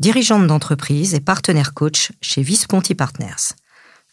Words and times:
dirigeante 0.00 0.46
d'entreprise 0.46 1.14
et 1.14 1.20
partenaire 1.20 1.74
coach 1.74 2.10
chez 2.22 2.42
Visconti 2.42 2.94
Partners. 2.94 3.52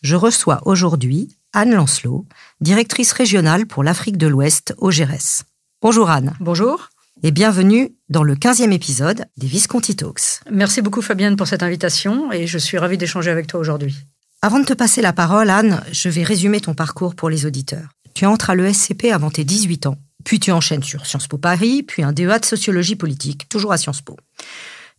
Je 0.01 0.15
reçois 0.15 0.61
aujourd'hui 0.65 1.37
Anne 1.53 1.73
Lancelot, 1.73 2.25
directrice 2.59 3.13
régionale 3.13 3.65
pour 3.65 3.85
l'Afrique 3.85 4.17
de 4.17 4.27
l'Ouest 4.27 4.75
au 4.77 4.89
GRS. 4.89 5.45
Bonjour 5.81 6.09
Anne. 6.09 6.35
Bonjour. 6.41 6.89
Et 7.23 7.31
bienvenue 7.31 7.95
dans 8.09 8.21
le 8.21 8.35
15e 8.35 8.71
épisode 8.73 9.25
des 9.37 9.47
Visconti 9.47 9.95
Talks. 9.95 10.41
Merci 10.51 10.81
beaucoup 10.81 11.01
Fabienne 11.01 11.37
pour 11.37 11.47
cette 11.47 11.63
invitation 11.63 12.31
et 12.33 12.47
je 12.47 12.57
suis 12.57 12.77
ravie 12.77 12.97
d'échanger 12.97 13.31
avec 13.31 13.47
toi 13.47 13.59
aujourd'hui. 13.59 13.95
Avant 14.41 14.59
de 14.59 14.65
te 14.65 14.73
passer 14.73 15.01
la 15.01 15.13
parole, 15.13 15.49
Anne, 15.49 15.81
je 15.91 16.09
vais 16.09 16.23
résumer 16.23 16.59
ton 16.59 16.75
parcours 16.75 17.15
pour 17.15 17.29
les 17.29 17.45
auditeurs. 17.45 17.87
Tu 18.13 18.25
entres 18.25 18.49
à 18.49 18.55
l'ESCP 18.55 19.05
avant 19.05 19.31
tes 19.31 19.45
18 19.45 19.87
ans, 19.87 19.97
puis 20.25 20.39
tu 20.39 20.51
enchaînes 20.51 20.83
sur 20.83 21.05
Sciences 21.05 21.27
Po 21.27 21.37
Paris, 21.37 21.81
puis 21.81 22.03
un 22.03 22.11
DEA 22.11 22.39
de 22.39 22.45
sociologie 22.45 22.97
politique, 22.97 23.47
toujours 23.49 23.71
à 23.71 23.77
Sciences 23.77 24.01
Po. 24.01 24.17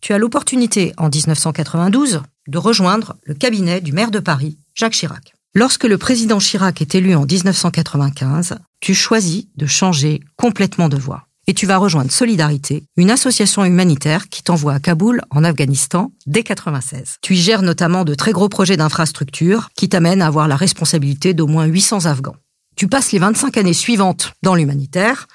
Tu 0.00 0.12
as 0.12 0.18
l'opportunité, 0.18 0.92
en 0.96 1.08
1992, 1.08 2.22
de 2.46 2.58
rejoindre 2.58 3.16
le 3.24 3.34
cabinet 3.34 3.80
du 3.80 3.92
maire 3.92 4.10
de 4.10 4.20
Paris, 4.20 4.58
Jacques 4.74 4.92
Chirac. 4.92 5.32
Lorsque 5.54 5.84
le 5.84 5.98
président 5.98 6.38
Chirac 6.38 6.80
est 6.80 6.94
élu 6.94 7.14
en 7.14 7.24
1995, 7.24 8.58
tu 8.80 8.94
choisis 8.94 9.46
de 9.56 9.66
changer 9.66 10.20
complètement 10.36 10.88
de 10.88 10.96
voie. 10.96 11.24
Et 11.46 11.54
tu 11.54 11.66
vas 11.66 11.78
rejoindre 11.78 12.12
Solidarité, 12.12 12.84
une 12.96 13.10
association 13.10 13.64
humanitaire 13.64 14.28
qui 14.28 14.42
t'envoie 14.42 14.74
à 14.74 14.80
Kaboul, 14.80 15.22
en 15.30 15.44
Afghanistan, 15.44 16.12
dès 16.26 16.42
96. 16.42 17.16
Tu 17.22 17.34
gères 17.34 17.62
notamment 17.62 18.04
de 18.04 18.14
très 18.14 18.32
gros 18.32 18.50
projets 18.50 18.76
d'infrastructure 18.76 19.70
qui 19.74 19.88
t'amènent 19.88 20.22
à 20.22 20.26
avoir 20.26 20.46
la 20.46 20.56
responsabilité 20.56 21.34
d'au 21.34 21.46
moins 21.46 21.64
800 21.64 22.04
Afghans. 22.04 22.36
Tu 22.76 22.86
passes 22.86 23.12
les 23.12 23.18
25 23.18 23.56
années 23.56 23.72
suivantes 23.72 24.32
dans 24.42 24.54
l'humanitaire 24.54 25.26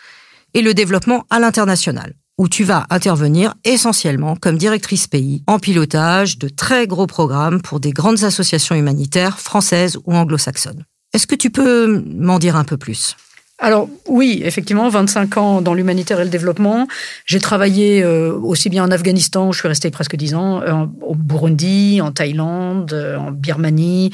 et 0.53 0.61
le 0.61 0.73
développement 0.73 1.25
à 1.30 1.39
l'international 1.39 2.14
où 2.38 2.48
tu 2.48 2.64
vas 2.64 2.86
intervenir 2.89 3.53
essentiellement 3.64 4.36
comme 4.36 4.58
directrice 4.58 5.08
pays 5.08 5.44
en 5.48 5.59
pilotage 5.59 6.38
de 6.38 6.50
très 6.50 6.88
gros 6.88 7.08
programmes 7.08 7.62
pour 7.62 7.80
des 7.80 7.92
grandes 7.92 8.23
associations 8.23 8.76
humanitaires 8.76 9.39
françaises 9.39 9.98
ou 10.06 10.14
anglo-saxonnes. 10.14 10.86
Est-ce 11.14 11.28
que 11.28 11.36
tu 11.36 11.52
peux 11.52 12.04
m'en 12.08 12.39
dire 12.39 12.56
un 12.56 12.64
peu 12.64 12.78
plus? 12.78 13.16
Alors 13.64 13.88
oui, 14.09 14.42
effectivement, 14.44 14.89
25 14.89 15.38
ans 15.38 15.61
dans 15.61 15.73
l'humanitaire 15.73 16.19
et 16.19 16.25
le 16.25 16.30
développement. 16.30 16.86
J'ai 17.25 17.39
travaillé 17.39 18.03
euh, 18.03 18.33
aussi 18.33 18.70
bien 18.70 18.83
en 18.83 18.92
Afghanistan, 18.92 19.47
où 19.47 19.53
je 19.53 19.59
suis 19.59 19.67
restée 19.70 19.89
presque 19.89 20.17
10 20.17 20.36
ans, 20.36 20.61
euh, 20.61 20.86
au 21.02 21.16
Burundi, 21.16 22.02
en 22.02 22.11
Thaïlande, 22.11 22.92
euh, 22.92 23.16
en 23.16 23.31
Birmanie. 23.31 24.11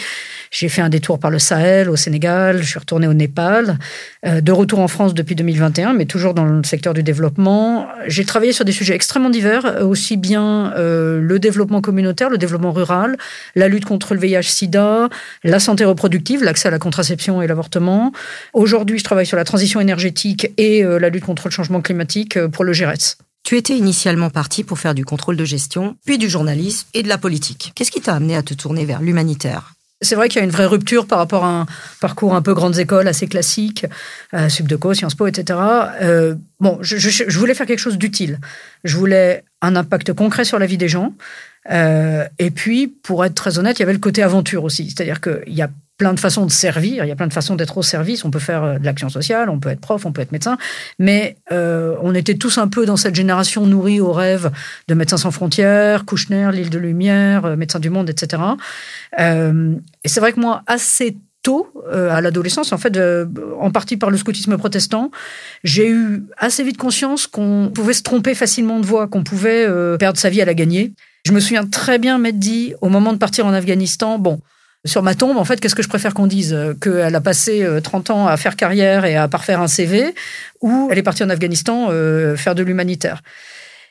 J'ai 0.52 0.70
fait 0.70 0.82
un 0.84 0.90
détour 0.90 1.18
par 1.18 1.32
le 1.32 1.40
Sahel, 1.40 1.90
au 1.90 1.96
Sénégal. 1.96 2.62
Je 2.62 2.70
suis 2.70 2.78
retournée 2.78 3.08
au 3.08 3.14
Népal. 3.14 3.80
de 4.24 4.52
retour 4.52 4.80
en 4.80 4.88
France 4.88 5.14
depuis 5.14 5.36
2021, 5.36 5.94
mais 5.94 6.06
toujours 6.06 6.34
dans 6.34 6.46
le 6.46 6.64
secteur 6.64 6.94
du 6.94 7.04
développement. 7.04 7.88
J'ai 8.08 8.26
travaillé 8.26 8.52
sur 8.52 8.66
des 8.66 8.72
sujets 8.72 8.94
extrêmement 8.94 9.30
divers, 9.30 9.82
aussi 9.82 10.18
bien 10.18 10.74
le 10.76 11.38
développement 11.38 11.82
communautaire, 11.82 12.30
le 12.30 12.38
développement 12.38 12.72
rural, 12.72 13.18
la 13.56 13.68
lutte 13.68 13.86
contre 13.86 14.14
le 14.14 14.20
VIH/SIDA, 14.20 15.10
la 15.44 15.60
santé 15.60 15.86
reproductive, 15.86 16.44
l'accès 16.44 16.68
à 16.68 16.72
la 16.72 16.80
contraception 16.80 17.42
et 17.42 17.48
l'avortement. 17.48 18.12
Aujourd'hui, 18.54 18.98
je 18.98 19.04
travaille 19.04 19.26
sur 19.26 19.38
la 19.40 19.46
transition 19.46 19.80
énergétique 19.80 20.52
et 20.58 20.84
euh, 20.84 21.00
la 21.00 21.10
lutte 21.10 21.24
contre 21.24 21.48
le 21.48 21.52
changement 21.52 21.82
climatique 21.82 22.38
euh, 22.38 22.48
pour 22.48 22.64
le 22.64 22.74
GRS. 22.74 23.18
Tu 23.44 23.58
étais 23.58 23.78
initialement 23.78 24.30
parti 24.30 24.64
pour 24.64 24.78
faire 24.78 24.94
du 24.94 25.06
contrôle 25.06 25.38
de 25.38 25.46
gestion, 25.46 25.96
puis 26.06 26.18
du 26.18 26.30
journalisme 26.30 26.88
et 26.94 27.04
de 27.04 27.08
la 27.08 27.18
politique. 27.18 27.72
Qu'est-ce 27.74 27.90
qui 27.90 28.02
t'a 28.02 28.14
amené 28.14 28.36
à 28.36 28.44
te 28.44 28.54
tourner 28.54 28.86
vers 28.86 29.02
l'humanitaire? 29.02 29.74
C'est 30.02 30.16
vrai 30.16 30.30
qu'il 30.30 30.40
y 30.40 30.42
a 30.42 30.46
une 30.46 30.52
vraie 30.52 30.66
rupture 30.66 31.08
par 31.08 31.18
rapport 31.18 31.44
à 31.44 31.62
un 31.62 31.66
parcours 32.00 32.34
un 32.34 32.42
peu 32.42 32.54
grandes 32.54 32.80
écoles, 32.80 33.08
assez 33.08 33.28
classique, 33.28 33.86
euh, 34.34 34.48
Subdeco, 34.48 34.94
Sciences 34.94 35.16
Po, 35.16 35.28
etc. 35.28 35.60
Euh, 36.02 36.36
bon, 36.62 36.78
je, 36.82 36.98
je, 36.98 37.40
voulais 37.40 37.54
faire 37.54 37.66
quelque 37.66 37.80
chose 37.80 37.98
d'utile. 37.98 38.40
Je 38.86 38.96
voulais 38.96 39.44
un 39.62 39.76
impact 39.76 40.14
concret 40.14 40.46
sur 40.46 40.58
la 40.58 40.68
vie 40.68 40.78
des 40.78 40.88
gens. 40.88 41.14
Euh, 41.70 42.26
et 42.40 42.50
puis, 42.50 42.88
pour 42.88 43.26
être 43.26 43.36
très 43.36 43.60
honnête, 43.60 43.80
il 43.80 43.82
y 43.82 43.84
avait 43.84 43.94
le 43.94 44.00
côté 44.00 44.24
aventure 44.24 44.64
aussi. 44.64 44.86
C'est-à-dire 44.90 45.20
qu'il 45.20 45.54
y 45.54 45.62
a 45.62 45.70
plein 46.00 46.14
de 46.14 46.20
façons 46.20 46.46
de 46.46 46.52
servir, 46.52 47.04
il 47.04 47.10
y 47.10 47.12
a 47.12 47.16
plein 47.16 47.28
de 47.28 47.34
façons 47.34 47.56
d'être 47.56 47.78
au 47.78 47.84
service. 47.84 48.24
On 48.26 48.32
peut 48.32 48.40
faire 48.40 48.64
euh, 48.64 48.80
de 48.80 48.86
l'action 48.86 49.10
sociale, 49.10 49.50
on 49.50 49.60
peut 49.60 49.70
être 49.70 49.82
prof, 49.82 50.06
on 50.06 50.12
peut 50.12 50.22
être 50.22 50.32
médecin, 50.32 50.58
mais 50.98 51.36
euh, 51.52 51.96
on 52.02 52.16
était 52.16 52.36
tous 52.36 52.58
un 52.58 52.70
peu 52.70 52.86
dans 52.86 52.98
cette 52.98 53.14
génération 53.14 53.68
nourrie 53.68 54.00
au 54.00 54.14
rêve 54.14 54.50
de 54.88 54.94
Médecins 54.96 55.18
sans 55.18 55.32
frontières, 55.32 56.06
Kouchner, 56.06 56.50
l'île 56.54 56.70
de 56.70 56.80
Lumière, 56.80 57.46
euh, 57.46 57.56
Médecins 57.58 57.80
du 57.80 57.90
Monde, 57.92 58.10
etc. 58.10 58.42
et 59.20 60.08
c'est 60.08 60.22
vrai 60.22 60.32
que 60.32 60.40
moi, 60.40 60.64
assez 60.66 61.18
tôt, 61.44 61.72
à 61.92 62.22
l'adolescence, 62.22 62.72
en 62.72 62.78
fait, 62.78 62.98
en 63.60 63.72
partie 63.72 63.98
par 63.98 64.10
le 64.10 64.18
scoutisme 64.18 64.58
protestant, 64.58 65.12
j'ai 65.64 65.90
eu 65.90 66.24
assez 66.38 66.64
vite 66.64 66.78
conscience 66.78 67.28
qu'on 67.28 67.72
pouvait 67.74 67.94
se 67.94 68.04
tromper 68.04 68.36
facilement 68.36 68.80
de 68.80 68.86
voie, 68.86 69.08
qu'on 69.08 69.24
pouvait 69.24 69.68
perdre 69.98 70.18
sa 70.18 70.30
vie 70.30 70.42
à 70.42 70.46
la 70.46 70.54
gagner. 70.54 70.94
Je 71.26 71.32
me 71.32 71.40
souviens 71.40 71.66
très 71.66 71.98
bien 71.98 72.18
m'être 72.18 72.40
dit, 72.40 72.74
au 72.82 72.90
moment 72.90 73.14
de 73.14 73.18
partir 73.18 73.46
en 73.46 73.54
Afghanistan, 73.54 74.20
bon, 74.20 74.40
sur 74.86 75.04
ma 75.04 75.14
tombe, 75.14 75.38
en 75.38 75.44
fait, 75.44 75.60
qu'est-ce 75.60 75.76
que 75.76 75.84
je 75.84 75.90
préfère 75.90 76.14
qu'on 76.14 76.28
dise? 76.28 76.54
Euh, 76.54 76.74
Qu'elle 76.74 77.16
a 77.16 77.22
passé 77.22 77.68
30 77.84 78.10
euh, 78.10 78.14
ans 78.14 78.28
à 78.28 78.38
faire 78.38 78.56
carrière 78.56 79.06
et 79.06 79.16
à 79.16 79.28
parfaire 79.28 79.62
un 79.62 79.68
CV, 79.68 80.14
ou 80.62 80.88
elle 80.92 80.98
est 80.98 81.04
partie 81.04 81.24
en 81.24 81.30
Afghanistan 81.30 81.88
euh, 81.90 82.36
faire 82.36 82.56
de 82.56 82.64
l'humanitaire 82.64 83.22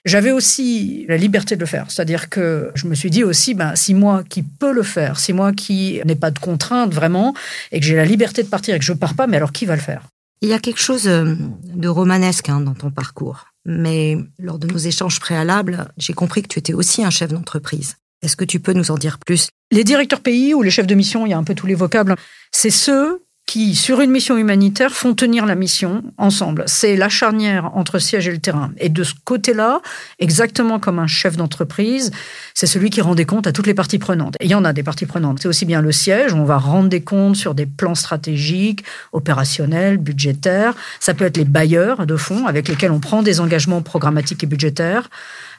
j'avais 0.05 0.31
aussi 0.31 1.05
la 1.09 1.19
liberté 1.19 1.55
de 1.57 1.61
le 1.61 1.67
faire. 1.67 1.91
C'est-à-dire 1.91 2.31
que 2.31 2.71
je 2.75 2.87
me 2.87 2.95
suis 2.95 3.11
dit 3.11 3.25
aussi, 3.25 3.53
ben, 3.53 3.75
si 3.75 3.93
moi 3.93 4.23
qui 4.27 4.43
peux 4.43 4.73
le 4.73 4.85
faire, 4.85 5.19
si 5.19 5.35
moi 5.35 5.53
qui 5.53 6.01
n'ai 6.07 6.15
pas 6.15 6.31
de 6.31 6.39
contraintes 6.39 6.95
vraiment, 6.95 7.35
et 7.73 7.81
que 7.81 7.85
j'ai 7.85 7.97
la 7.97 8.07
liberté 8.07 8.43
de 8.43 8.49
partir 8.49 8.75
et 8.75 8.79
que 8.79 8.85
je 8.85 8.93
ne 8.93 8.97
pars 8.97 9.15
pas, 9.15 9.27
mais 9.27 9.37
alors 9.37 9.53
qui 9.53 9.67
va 9.67 9.75
le 9.75 9.83
faire? 9.83 10.03
Il 10.41 10.49
y 10.49 10.55
a 10.55 10.61
quelque 10.61 10.81
chose 10.81 11.03
de 11.03 11.89
romanesque 11.89 12.49
hein, 12.49 12.61
dans 12.61 12.75
ton 12.75 12.91
parcours. 12.91 13.49
Mais 13.67 14.17
lors 14.39 14.59
de 14.59 14.67
nos 14.69 14.79
échanges 14.79 15.21
préalables, 15.21 15.89
j'ai 15.99 16.15
compris 16.15 16.43
que 16.43 16.49
tu 16.49 16.61
étais 16.61 16.73
aussi 16.73 17.05
un 17.05 17.11
chef 17.11 17.33
d'entreprise. 17.33 17.97
Est-ce 18.23 18.37
que 18.37 18.45
tu 18.45 18.59
peux 18.61 18.73
nous 18.73 18.91
en 18.91 18.97
dire 18.97 19.19
plus? 19.19 19.49
Les 19.71 19.85
directeurs 19.85 20.21
pays 20.21 20.55
ou 20.55 20.63
les 20.63 20.71
chefs 20.71 20.87
de 20.87 20.95
mission, 20.95 21.27
il 21.27 21.31
y 21.31 21.33
a 21.33 21.39
un 21.39 21.45
peu 21.45 21.55
tous 21.55 21.67
les 21.67 21.75
vocables, 21.75 22.17
c'est 22.53 22.71
ceux 22.71 23.23
qui, 23.49 23.75
sur 23.75 24.03
une 24.03 24.11
mission 24.11 24.37
humanitaire, 24.37 24.93
font 24.93 25.15
tenir 25.15 25.47
la 25.47 25.55
mission 25.55 26.03
ensemble. 26.19 26.65
C'est 26.67 26.97
la 26.97 27.09
charnière 27.09 27.75
entre 27.75 27.99
siège 27.99 28.29
et 28.29 28.31
le 28.31 28.39
terrain. 28.39 28.73
Et 28.77 28.91
de 28.91 29.03
ce 29.03 29.15
côté-là, 29.25 29.81
exactement 30.19 30.79
comme 30.79 30.99
un 30.99 31.07
chef 31.07 31.39
d'entreprise, 31.39 32.11
c'est 32.53 32.67
celui 32.67 32.91
qui 32.91 33.01
rend 33.01 33.15
des 33.15 33.25
comptes 33.25 33.47
à 33.47 33.53
toutes 33.53 33.67
les 33.67 33.73
parties 33.73 33.99
prenantes. 33.99 34.37
Et 34.41 34.45
il 34.45 34.51
y 34.51 34.55
en 34.55 34.67
a 34.67 34.75
des 34.75 34.83
parties 34.83 35.07
prenantes. 35.07 35.39
C'est 35.41 35.49
aussi 35.49 35.65
bien 35.65 35.81
le 35.81 35.93
siège, 35.93 36.35
on 36.35 36.45
va 36.45 36.59
rendre 36.59 36.91
des 36.91 37.01
comptes 37.01 37.37
sur 37.37 37.55
des 37.55 37.65
plans 37.65 37.95
stratégiques, 37.95 38.85
opérationnels, 39.13 39.97
budgétaires. 39.97 40.75
Ça 41.01 41.15
peut 41.15 41.25
être 41.25 41.39
les 41.39 41.47
bailleurs 41.47 42.07
de 42.07 42.17
fonds 42.17 42.47
avec 42.47 42.69
lesquels 42.69 42.93
on 42.93 43.01
prend 43.01 43.23
des 43.23 43.41
engagements 43.41 43.81
programmatiques 43.81 44.45
et 44.45 44.47
budgétaires. 44.47 45.09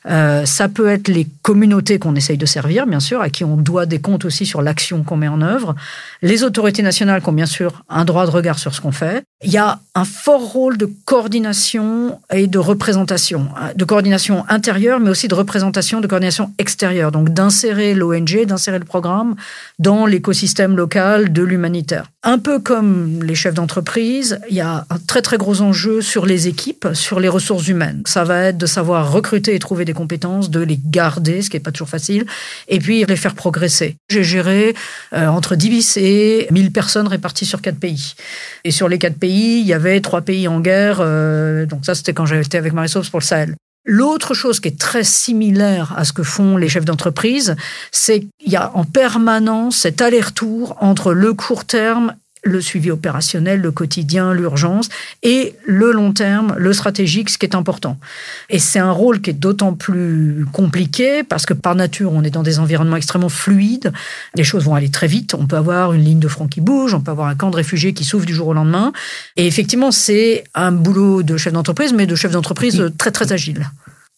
Euh, 0.06 0.46
ça 0.46 0.70
peut 0.70 0.88
être 0.90 1.08
les 1.08 1.28
communautés 1.42 2.00
qu'on 2.00 2.16
essaye 2.16 2.38
de 2.38 2.46
servir, 2.46 2.88
bien 2.88 3.00
sûr, 3.00 3.22
à 3.22 3.30
qui 3.30 3.44
on 3.44 3.58
doit 3.58 3.86
des 3.86 4.00
comptes 4.00 4.26
aussi 4.26 4.46
sur 4.46 4.62
l'action 4.62 5.04
qu'on 5.04 5.18
met 5.18 5.28
en 5.28 5.42
œuvre. 5.42 5.76
Les 6.22 6.44
autorités 6.44 6.82
nationales 6.82 7.22
qui 7.22 7.30
ont 7.30 7.34
bien 7.34 7.46
sûr 7.46 7.84
un 7.90 8.06
droit 8.06 8.26
de 8.26 8.32
regard 8.32 8.60
sur 8.60 8.74
ce 8.74 8.82
qu'on 8.82 8.92
fait. 8.92 9.24
Il 9.42 9.52
y 9.52 9.58
a 9.58 9.80
un 9.96 10.04
fort 10.04 10.52
rôle 10.52 10.78
de 10.78 10.90
coordination 11.06 12.20
et 12.30 12.48
de 12.48 12.58
représentation, 12.58 13.48
de 13.74 13.86
coordination 13.86 14.44
intérieure, 14.50 15.00
mais 15.00 15.10
aussi 15.10 15.30
de 15.30 15.36
représentation, 15.36 16.02
de 16.02 16.08
coordination 16.08 16.52
extérieure. 16.58 17.14
Donc 17.14 17.30
d'insérer 17.30 17.94
l'ONG, 17.94 18.46
d'insérer 18.46 18.80
le 18.80 18.86
programme 18.86 19.36
dans 19.78 20.06
l'écosystème 20.06 20.76
local 20.76 21.32
de 21.32 21.42
l'humanitaire. 21.42 22.12
Un 22.24 22.38
peu 22.38 22.60
comme 22.60 23.24
les 23.24 23.34
chefs 23.34 23.54
d'entreprise, 23.54 24.42
il 24.50 24.58
y 24.58 24.62
a 24.62 24.86
un 24.90 24.98
très 25.08 25.22
très 25.22 25.38
gros 25.38 25.62
enjeu 25.62 26.02
sur 26.02 26.26
les 26.26 26.50
équipes, 26.50 26.90
sur 26.92 27.22
les 27.22 27.30
ressources 27.30 27.70
humaines. 27.70 28.02
Ça 28.06 28.26
va 28.26 28.44
être 28.44 28.58
de 28.58 28.66
savoir 28.66 29.10
recruter 29.14 29.56
et 29.56 29.60
trouver 29.60 29.86
des 29.86 29.94
compétences, 29.94 30.50
de 30.50 30.60
les 30.60 30.78
garder, 30.84 31.42
ce 31.42 31.50
qui 31.50 31.56
n'est 31.56 31.62
pas 31.62 31.72
toujours 31.72 31.88
facile, 31.88 32.26
et 32.68 32.80
puis 32.80 33.06
les 33.06 33.16
faire 33.16 33.36
progresser. 33.36 33.96
J'ai 34.10 34.26
géré 34.26 34.76
euh, 35.14 35.28
entre 35.28 35.56
10 35.56 35.96
et 35.96 36.48
1000 36.52 36.74
personnes 36.74 37.08
réparties 37.08 37.46
sur 37.46 37.62
quatre 37.62 37.80
pays. 37.80 38.16
Et 38.66 38.72
sur 38.72 38.90
les 38.90 38.98
quatre 38.98 39.18
pays, 39.18 39.29
il 39.32 39.66
y 39.66 39.74
avait 39.74 40.02
trois 40.02 40.22
pays 40.22 40.48
en 40.48 40.60
guerre. 40.60 41.00
Euh, 41.02 41.66
donc 41.66 41.86
ça, 41.86 41.96
c'était 41.96 42.14
quand 42.14 42.26
j'étais 42.26 42.58
avec 42.58 42.74
Marie-Sauve 42.74 43.10
pour 43.10 43.20
le 43.20 43.26
Sahel. 43.26 43.56
L'autre 43.86 44.34
chose 44.34 44.60
qui 44.60 44.68
est 44.68 44.80
très 44.80 45.04
similaire 45.04 45.94
à 45.98 46.04
ce 46.04 46.14
que 46.14 46.22
font 46.22 46.58
les 46.58 46.70
chefs 46.70 46.86
d'entreprise, 46.86 47.56
c'est 47.92 48.20
qu'il 48.20 48.52
y 48.52 48.56
a 48.56 48.72
en 48.76 48.84
permanence 48.84 49.78
cet 49.78 50.02
aller-retour 50.02 50.76
entre 50.80 51.14
le 51.14 51.34
court 51.34 51.66
terme 51.66 52.14
le 52.44 52.62
suivi 52.62 52.92
opérationnel, 52.92 53.62
le 53.62 53.72
quotidien, 53.72 54.34
l'urgence, 54.34 54.90
et 55.24 55.56
le 55.66 55.92
long 55.92 56.14
terme, 56.14 56.56
le 56.58 56.72
stratégique, 56.74 57.30
ce 57.30 57.38
qui 57.38 57.46
est 57.46 57.56
important. 57.56 57.98
Et 58.50 58.60
c'est 58.60 58.80
un 58.80 58.92
rôle 58.92 59.22
qui 59.22 59.32
est 59.32 59.34
d'autant 59.34 59.74
plus 59.74 60.46
compliqué 60.54 61.24
parce 61.24 61.46
que 61.46 61.54
par 61.54 61.76
nature, 61.76 62.12
on 62.14 62.24
est 62.24 62.30
dans 62.30 62.44
des 62.44 62.60
environnements 62.60 62.96
extrêmement 62.96 63.30
fluides, 63.30 63.92
les 64.36 64.44
choses 64.44 64.64
vont 64.64 64.76
aller 64.76 64.90
très 64.90 65.08
vite, 65.08 65.34
on 65.34 65.48
peut 65.48 65.58
avoir 65.58 65.94
une 65.94 66.04
ligne 66.04 66.20
de 66.20 66.28
front 66.28 66.48
qui 66.48 66.62
bouge, 66.62 66.94
on 66.94 67.02
peut 67.02 67.12
avoir 67.12 67.28
un 67.28 67.36
camp 67.36 67.50
de 67.50 67.56
réfugiés 67.56 67.94
qui 67.94 68.06
s'ouvre 68.06 68.26
du 68.26 68.34
jour 68.34 68.48
au 68.48 68.54
lendemain, 68.54 68.94
et 69.36 69.46
effectivement, 69.46 69.92
c'est 69.92 70.44
un 70.56 70.72
boulot 70.72 71.24
de 71.24 71.38
chef 71.38 71.54
d'entreprise, 71.54 71.94
mais 71.94 72.08
de 72.08 72.16
chef 72.16 72.32
d'entreprise 72.32 72.92
très 72.98 73.12
très 73.12 73.34
agile. 73.34 73.70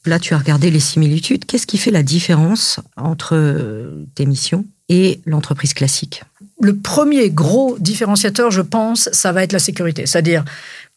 Là, 0.05 0.17
tu 0.17 0.33
as 0.33 0.37
regardé 0.37 0.71
les 0.71 0.79
similitudes. 0.79 1.45
Qu'est-ce 1.45 1.67
qui 1.67 1.77
fait 1.77 1.91
la 1.91 2.01
différence 2.01 2.79
entre 2.97 3.93
tes 4.15 4.25
missions? 4.25 4.65
Et 4.91 5.21
l'entreprise 5.25 5.73
classique 5.73 6.21
le 6.61 6.75
premier 6.75 7.29
gros 7.31 7.75
différenciateur, 7.79 8.51
je 8.51 8.61
pense, 8.61 9.09
ça 9.11 9.31
va 9.31 9.43
être 9.43 9.51
la 9.51 9.59
sécurité. 9.59 10.05
C'est-à-dire, 10.05 10.45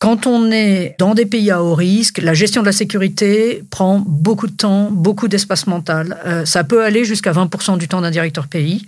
quand 0.04 0.26
on 0.26 0.50
est 0.50 0.96
dans 0.98 1.14
des 1.14 1.24
pays 1.24 1.50
à 1.50 1.62
haut 1.62 1.74
risque, 1.74 2.18
la 2.18 2.34
gestion 2.34 2.60
de 2.60 2.66
la 2.66 2.72
sécurité 2.72 3.64
prend 3.70 4.04
beaucoup 4.06 4.46
de 4.46 4.52
temps, 4.52 4.90
beaucoup 4.90 5.28
d'espace 5.28 5.66
mental. 5.66 6.18
Euh, 6.26 6.44
ça 6.44 6.62
peut 6.62 6.84
aller 6.84 7.06
jusqu'à 7.06 7.32
20% 7.32 7.78
du 7.78 7.88
temps 7.88 8.02
d'un 8.02 8.10
directeur 8.10 8.46
pays. 8.46 8.84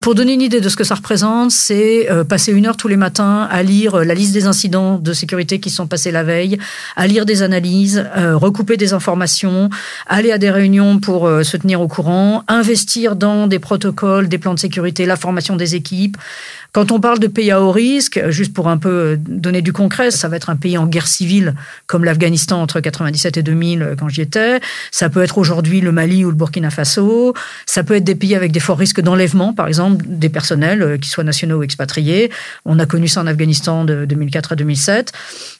Pour 0.00 0.14
donner 0.14 0.34
une 0.34 0.42
idée 0.42 0.60
de 0.60 0.68
ce 0.68 0.76
que 0.76 0.84
ça 0.84 0.94
représente, 0.94 1.50
c'est 1.50 2.08
euh, 2.08 2.22
passer 2.22 2.52
une 2.52 2.66
heure 2.66 2.76
tous 2.76 2.86
les 2.86 2.96
matins 2.96 3.48
à 3.50 3.64
lire 3.64 3.96
euh, 3.96 4.04
la 4.04 4.14
liste 4.14 4.32
des 4.32 4.46
incidents 4.46 4.96
de 4.96 5.12
sécurité 5.12 5.58
qui 5.58 5.70
sont 5.70 5.88
passés 5.88 6.12
la 6.12 6.22
veille, 6.22 6.56
à 6.94 7.08
lire 7.08 7.26
des 7.26 7.42
analyses, 7.42 8.06
recouper 8.14 8.76
des 8.76 8.92
informations, 8.92 9.70
aller 10.06 10.30
à 10.30 10.38
des 10.38 10.50
réunions 10.50 11.00
pour 11.00 11.28
se 11.42 11.56
tenir 11.56 11.80
au 11.80 11.88
courant, 11.88 12.44
investir 12.46 13.16
dans 13.16 13.48
des 13.48 13.58
protocoles, 13.58 14.28
des 14.28 14.38
plans 14.38 14.54
de 14.54 14.60
sécurité, 14.60 15.04
la 15.04 15.16
formation 15.16 15.56
des 15.56 15.74
équipes. 15.74 16.16
Quand 16.72 16.92
on 16.92 17.00
parle 17.00 17.18
de 17.18 17.26
pays 17.26 17.50
à 17.50 17.60
haut 17.60 17.72
risque, 17.72 18.20
juste 18.28 18.54
pour 18.54 18.68
un 18.68 18.76
peu 18.76 19.18
donner 19.18 19.60
du 19.60 19.72
concret, 19.72 20.10
ça 20.10 20.28
va 20.28 20.36
être 20.36 20.50
un 20.50 20.56
pays 20.56 20.78
en 20.78 20.86
guerre 20.86 21.08
civile 21.08 21.54
comme 21.86 22.04
l'Afghanistan 22.04 22.62
entre 22.62 22.80
97 22.80 23.38
et 23.38 23.42
2000 23.42 23.82
euh, 23.82 23.94
quand 23.98 24.08
j'y 24.08 24.20
étais. 24.20 24.60
Ça 24.90 25.08
peut 25.08 25.22
être 25.22 25.38
aujourd'hui 25.38 25.80
le 25.80 25.90
Mali 25.90 26.24
ou 26.24 26.30
le 26.30 26.36
Burkina 26.36 26.70
Faso. 26.70 27.34
Ça 27.66 27.82
peut 27.82 27.94
être 27.96 28.04
des 28.04 28.14
pays 28.14 28.34
avec 28.34 28.52
des 28.52 28.60
forts 28.60 28.78
risques 28.78 29.00
d'enlèvement, 29.00 29.52
par 29.52 29.66
exemple, 29.66 30.04
des 30.06 30.28
personnels, 30.28 30.82
euh, 30.82 30.96
qui 30.96 31.08
soient 31.08 31.24
nationaux 31.24 31.58
ou 31.58 31.62
expatriés. 31.62 32.30
On 32.64 32.78
a 32.78 32.86
connu 32.86 33.08
ça 33.08 33.20
en 33.20 33.26
Afghanistan 33.26 33.84
de 33.84 34.04
2004 34.04 34.52
à 34.52 34.56
2007. 34.56 35.12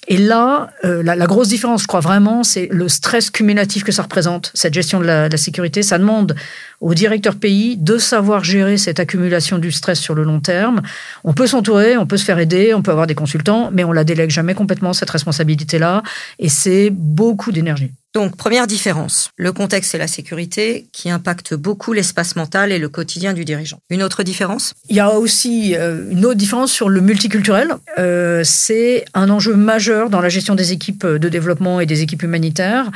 Et 0.09 0.17
là, 0.17 0.71
euh, 0.85 1.03
la, 1.03 1.17
grosse 1.27 1.49
différence, 1.49 1.83
je 1.83 1.87
crois 1.87 2.01
vraiment, 2.01 2.43
c'est 2.43 2.69
le 2.71 2.89
stress 2.89 3.31
cumulatif 3.31 3.85
que 3.85 3.93
ça 3.93 4.03
représente, 4.03 4.51
cette 4.55 4.75
gestion 4.75 5.01
de 5.01 5.05
la, 5.05 5.29
de 5.29 5.33
la 5.33 5.39
sécurité. 5.39 5.83
Ça 5.83 5.99
demande 5.99 6.35
au 6.81 6.95
directeur 6.95 7.37
pays 7.37 7.77
de 7.77 7.99
savoir 7.99 8.43
gérer 8.43 8.79
cette 8.79 9.01
accumulation 9.01 9.59
du 9.59 9.71
stress 9.71 10.01
sur 10.01 10.15
le 10.15 10.23
long 10.23 10.41
terme. 10.41 10.81
On 11.25 11.35
peut 11.35 11.47
s'entourer, 11.47 11.97
on 11.97 12.07
peut 12.07 12.17
se 12.17 12.25
faire 12.25 12.39
aider, 12.39 12.73
on 12.75 12.83
peut 12.83 12.91
avoir 12.91 13.07
des 13.07 13.15
consultants, 13.15 13.71
mais 13.73 13.85
on 13.85 13.93
la 13.93 14.05
délègue 14.05 14.31
jamais 14.31 14.55
complètement 14.55 14.93
cette 14.93 15.11
responsabilité-là, 15.11 16.03
et 16.39 16.49
c'est 16.49 16.91
beaucoup 16.91 17.53
d'énergie. 17.53 17.93
Donc, 18.13 18.37
première 18.37 18.67
différence, 18.67 19.31
le 19.37 19.53
contexte 19.53 19.95
et 19.95 19.99
la 19.99 20.09
sécurité 20.09 20.89
qui 20.91 21.11
impactent 21.11 21.55
beaucoup 21.55 21.93
l'espace 21.93 22.35
mental 22.35 22.73
et 22.73 22.79
le 22.81 22.89
quotidien 22.89 23.35
du 23.35 23.45
dirigeant. 23.45 23.79
Une 23.89 24.03
autre 24.03 24.25
différence? 24.25 24.75
Il 24.89 24.97
y 24.97 25.01
a 25.01 25.13
aussi 25.13 25.77
euh, 25.77 26.11
une 26.11 26.27
autre 26.27 26.35
différence 26.35 26.73
sur 26.73 26.89
le 26.89 27.01
multiculturel. 27.01 27.73
Euh, 28.01 28.43
c'est 28.45 29.05
un 29.15 29.31
enjeu 29.31 29.55
majeur 29.55 30.11
dans 30.11 30.21
la 30.21 30.29
gestion 30.29 30.57
des 30.57 30.73
équipes 30.73 31.07
de 31.07 31.29
développement 31.29 31.79
et 31.79 31.87
des 31.87 32.03
équipes 32.03 32.25
humanitaires. 32.25 32.91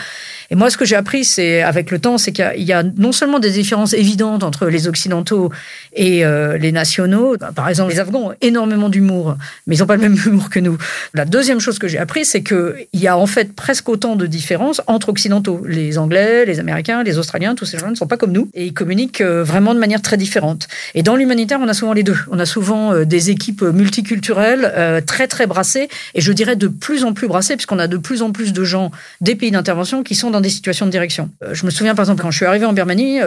Et 0.51 0.57
moi, 0.57 0.69
ce 0.69 0.77
que 0.77 0.85
j'ai 0.85 0.97
appris, 0.97 1.25
c'est 1.25 1.63
avec 1.63 1.93
le 1.93 2.01
temps, 2.01 2.19
c'est 2.19 2.33
qu'il 2.33 2.65
y, 2.65 2.73
a 2.73 2.83
non 2.83 3.13
seulement 3.13 3.39
des 3.39 3.51
différences 3.51 3.93
évidentes 3.93 4.43
entre 4.43 4.67
les 4.67 4.89
occidentaux 4.89 5.53
et 5.93 6.25
euh, 6.25 6.59
les 6.59 6.73
nationaux. 6.73 7.37
Par 7.55 7.69
exemple, 7.69 7.93
les 7.93 8.01
Afghans 8.01 8.31
ont 8.31 8.35
énormément 8.41 8.89
d'humour, 8.89 9.37
mais 9.69 9.77
ils 9.77 9.79
n'ont 9.79 9.87
pas 9.87 9.97
le 9.97 10.03
même 10.03 10.19
humour 10.27 10.51
que 10.51 10.59
nous. 10.59 10.77
La 11.15 11.25
deuxième 11.25 11.61
chose 11.61 11.79
que 11.79 11.87
j'ai 11.87 11.99
appris, 11.99 12.25
c'est 12.25 12.43
qu'il 12.43 12.89
y 12.95 13.07
a 13.07 13.17
en 13.17 13.27
fait 13.27 13.55
presque 13.55 13.89
autant 13.89 14.17
de 14.17 14.27
différences 14.27 14.83
entre 14.89 15.04
occidentaux. 15.09 15.63
Les 15.67 15.99
Anglais, 15.99 16.45
les 16.45 16.61
Américains, 16.61 17.03
les 17.03 17.19
Australiens, 17.19 17.55
tous 17.55 17.65
ces 17.65 17.79
gens 17.79 17.91
ne 17.91 17.95
sont 17.95 18.07
pas 18.07 18.17
comme 18.17 18.33
nous 18.33 18.49
et 18.55 18.67
ils 18.67 18.75
communiquent 18.75 19.21
euh, 19.21 19.45
vraiment 19.45 19.75
de 19.75 19.79
manière 19.79 20.03
très 20.03 20.17
différente. 20.17 20.69
Et 20.95 21.03
dans 21.03 21.17
l'humanitaire, 21.17 21.59
on 21.63 21.69
a 21.69 21.75
souvent 21.75 21.93
les 21.93 22.03
deux. 22.03 22.17
On 22.31 22.39
a 22.39 22.47
souvent 22.47 22.93
euh, 22.93 23.05
des 23.05 23.31
équipes 23.31 23.63
multiculturelles 23.63 24.73
euh, 24.77 25.01
très 25.01 25.27
très 25.29 25.47
brassées 25.47 25.89
et 26.15 26.21
je 26.21 26.33
dirais 26.33 26.57
de 26.57 26.69
plus 26.69 27.05
en 27.05 27.13
plus 27.13 27.29
brassées 27.29 27.57
puisqu'on 27.57 27.79
a 27.79 27.87
de 27.87 27.97
plus 27.97 28.23
en 28.23 28.33
plus 28.33 28.53
de 28.53 28.65
gens 28.65 28.91
des 29.21 29.35
pays 29.35 29.51
d'intervention 29.51 30.03
qui 30.03 30.15
sont 30.15 30.31
dans 30.31 30.41
des 30.41 30.51
situations 30.51 30.87
de 30.87 30.91
direction. 30.91 31.31
Je 31.53 31.65
me 31.67 31.71
souviens 31.71 31.95
par 31.95 32.05
exemple 32.05 32.23
quand 32.23 32.31
je 32.31 32.37
suis 32.37 32.47
arrivé 32.47 32.67
en 32.67 32.73
Birmanie, 32.73 33.21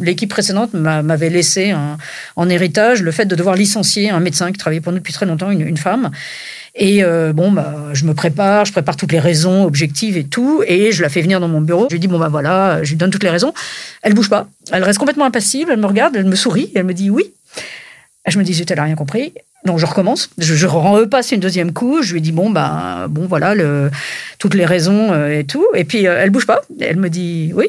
l'équipe 0.00 0.30
précédente 0.30 0.74
m'avait 0.74 1.30
laissé 1.30 1.74
en 2.36 2.48
héritage 2.48 3.02
le 3.02 3.10
fait 3.10 3.26
de 3.26 3.34
devoir 3.34 3.56
licencier 3.56 4.10
un 4.10 4.20
médecin 4.20 4.52
qui 4.52 4.58
travaillait 4.58 4.80
pour 4.80 4.92
nous 4.92 4.98
depuis 4.98 5.12
très 5.12 5.26
longtemps, 5.26 5.50
une 5.50 5.76
femme. 5.76 6.10
Et 6.74 7.04
euh, 7.04 7.32
bon, 7.32 7.52
bah, 7.52 7.72
je 7.92 8.04
me 8.04 8.14
prépare, 8.14 8.64
je 8.64 8.72
prépare 8.72 8.96
toutes 8.96 9.12
les 9.12 9.20
raisons 9.20 9.64
objectives 9.64 10.16
et 10.16 10.24
tout, 10.24 10.64
et 10.66 10.90
je 10.90 11.02
la 11.02 11.08
fais 11.08 11.22
venir 11.22 11.38
dans 11.38 11.48
mon 11.48 11.60
bureau. 11.60 11.86
Je 11.88 11.94
lui 11.94 12.00
dis 12.00 12.08
bon 12.08 12.18
bah 12.18 12.28
voilà, 12.28 12.82
je 12.82 12.90
lui 12.90 12.96
donne 12.96 13.10
toutes 13.10 13.22
les 13.22 13.30
raisons. 13.30 13.54
Elle 14.02 14.14
bouge 14.14 14.28
pas, 14.28 14.48
elle 14.72 14.82
reste 14.82 14.98
complètement 14.98 15.24
impassible. 15.24 15.70
Elle 15.70 15.78
me 15.78 15.86
regarde, 15.86 16.16
elle 16.16 16.24
me 16.24 16.34
sourit, 16.34 16.72
elle 16.74 16.84
me 16.84 16.92
dit 16.92 17.10
oui. 17.10 17.32
Je 18.26 18.38
me 18.38 18.44
dis 18.44 18.60
elle 18.68 18.78
a 18.78 18.84
rien 18.84 18.96
compris. 18.96 19.32
Donc 19.64 19.78
je 19.78 19.86
recommence, 19.86 20.30
je, 20.36 20.54
je 20.54 20.66
repasse 20.66 21.32
une 21.32 21.40
deuxième 21.40 21.72
coup, 21.72 22.02
je 22.02 22.12
lui 22.12 22.20
dis 22.20 22.32
bon 22.32 22.50
bah 22.50 23.06
bon 23.08 23.26
voilà 23.26 23.54
le, 23.54 23.90
toutes 24.38 24.54
les 24.54 24.66
raisons 24.66 25.12
euh, 25.12 25.38
et 25.38 25.44
tout, 25.44 25.66
et 25.74 25.84
puis 25.84 26.06
euh, 26.06 26.18
elle 26.20 26.28
bouge 26.28 26.46
pas, 26.46 26.60
elle 26.80 26.96
me 26.96 27.08
dit 27.08 27.52
oui. 27.54 27.68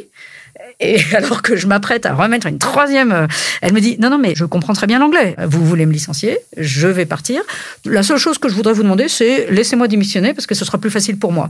Et 0.79 0.99
alors 1.15 1.41
que 1.41 1.55
je 1.55 1.67
m'apprête 1.67 2.05
à 2.05 2.13
remettre 2.13 2.47
une 2.47 2.59
troisième, 2.59 3.11
euh, 3.11 3.27
elle 3.61 3.73
me 3.73 3.81
dit 3.81 3.97
non, 3.99 4.09
non, 4.09 4.17
mais 4.17 4.33
je 4.35 4.45
comprends 4.45 4.73
très 4.73 4.87
bien 4.87 4.99
l'anglais. 4.99 5.35
Vous 5.47 5.65
voulez 5.65 5.85
me 5.85 5.93
licencier, 5.93 6.39
je 6.57 6.87
vais 6.87 7.05
partir. 7.05 7.41
La 7.85 8.03
seule 8.03 8.17
chose 8.17 8.37
que 8.37 8.49
je 8.49 8.55
voudrais 8.55 8.73
vous 8.73 8.83
demander, 8.83 9.07
c'est 9.07 9.47
laissez-moi 9.49 9.87
démissionner 9.87 10.33
parce 10.33 10.47
que 10.47 10.55
ce 10.55 10.65
sera 10.65 10.77
plus 10.77 10.91
facile 10.91 11.17
pour 11.17 11.31
moi. 11.31 11.49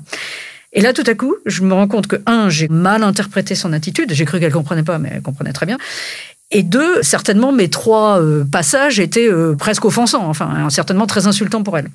Et 0.73 0.81
là, 0.81 0.91
tout 0.91 1.03
à 1.07 1.15
coup, 1.15 1.35
je 1.45 1.63
me 1.63 1.73
rends 1.73 1.87
compte 1.87 2.07
que, 2.07 2.17
un, 2.25 2.49
j'ai 2.49 2.67
mal 2.67 3.01
interprété 3.01 3.55
son 3.55 3.71
attitude. 3.71 4.11
J'ai 4.13 4.25
cru 4.25 4.41
qu'elle 4.41 4.51
comprenait 4.51 4.83
pas, 4.83 4.99
mais 4.99 5.09
elle 5.15 5.21
comprenait 5.21 5.53
très 5.53 5.65
bien. 5.65 5.77
Et 6.51 6.63
deux, 6.63 7.01
certainement, 7.01 7.51
mes 7.51 7.69
trois 7.69 8.21
euh, 8.21 8.43
passages 8.43 8.99
étaient 8.99 9.29
euh, 9.29 9.55
presque 9.55 9.85
offensants, 9.85 10.27
enfin, 10.27 10.69
certainement 10.69 11.07
très 11.07 11.27
insultants 11.27 11.63
pour 11.63 11.77
elle. 11.77 11.89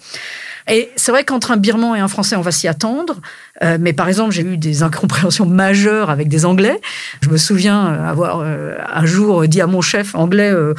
Et 0.69 0.91
c'est 0.97 1.13
vrai 1.13 1.25
qu'entre 1.25 1.51
un 1.51 1.57
Birman 1.57 1.97
et 1.97 2.01
un 2.01 2.09
Français, 2.09 2.37
on 2.37 2.41
va 2.41 2.53
s'y 2.53 2.69
attendre. 2.69 3.17
Euh, 3.63 3.79
mais 3.81 3.93
par 3.93 4.09
exemple, 4.09 4.33
j'ai 4.33 4.43
eu 4.43 4.57
des 4.57 4.83
incompréhensions 4.83 5.47
majeures 5.47 6.11
avec 6.11 6.29
des 6.29 6.45
Anglais. 6.45 6.81
Je 7.23 7.29
me 7.29 7.37
souviens 7.37 7.87
avoir 7.87 8.41
euh, 8.41 8.77
un 8.93 9.07
jour 9.07 9.47
dit 9.47 9.61
à 9.61 9.67
mon 9.67 9.81
chef 9.81 10.15
anglais 10.15 10.51
euh, 10.51 10.75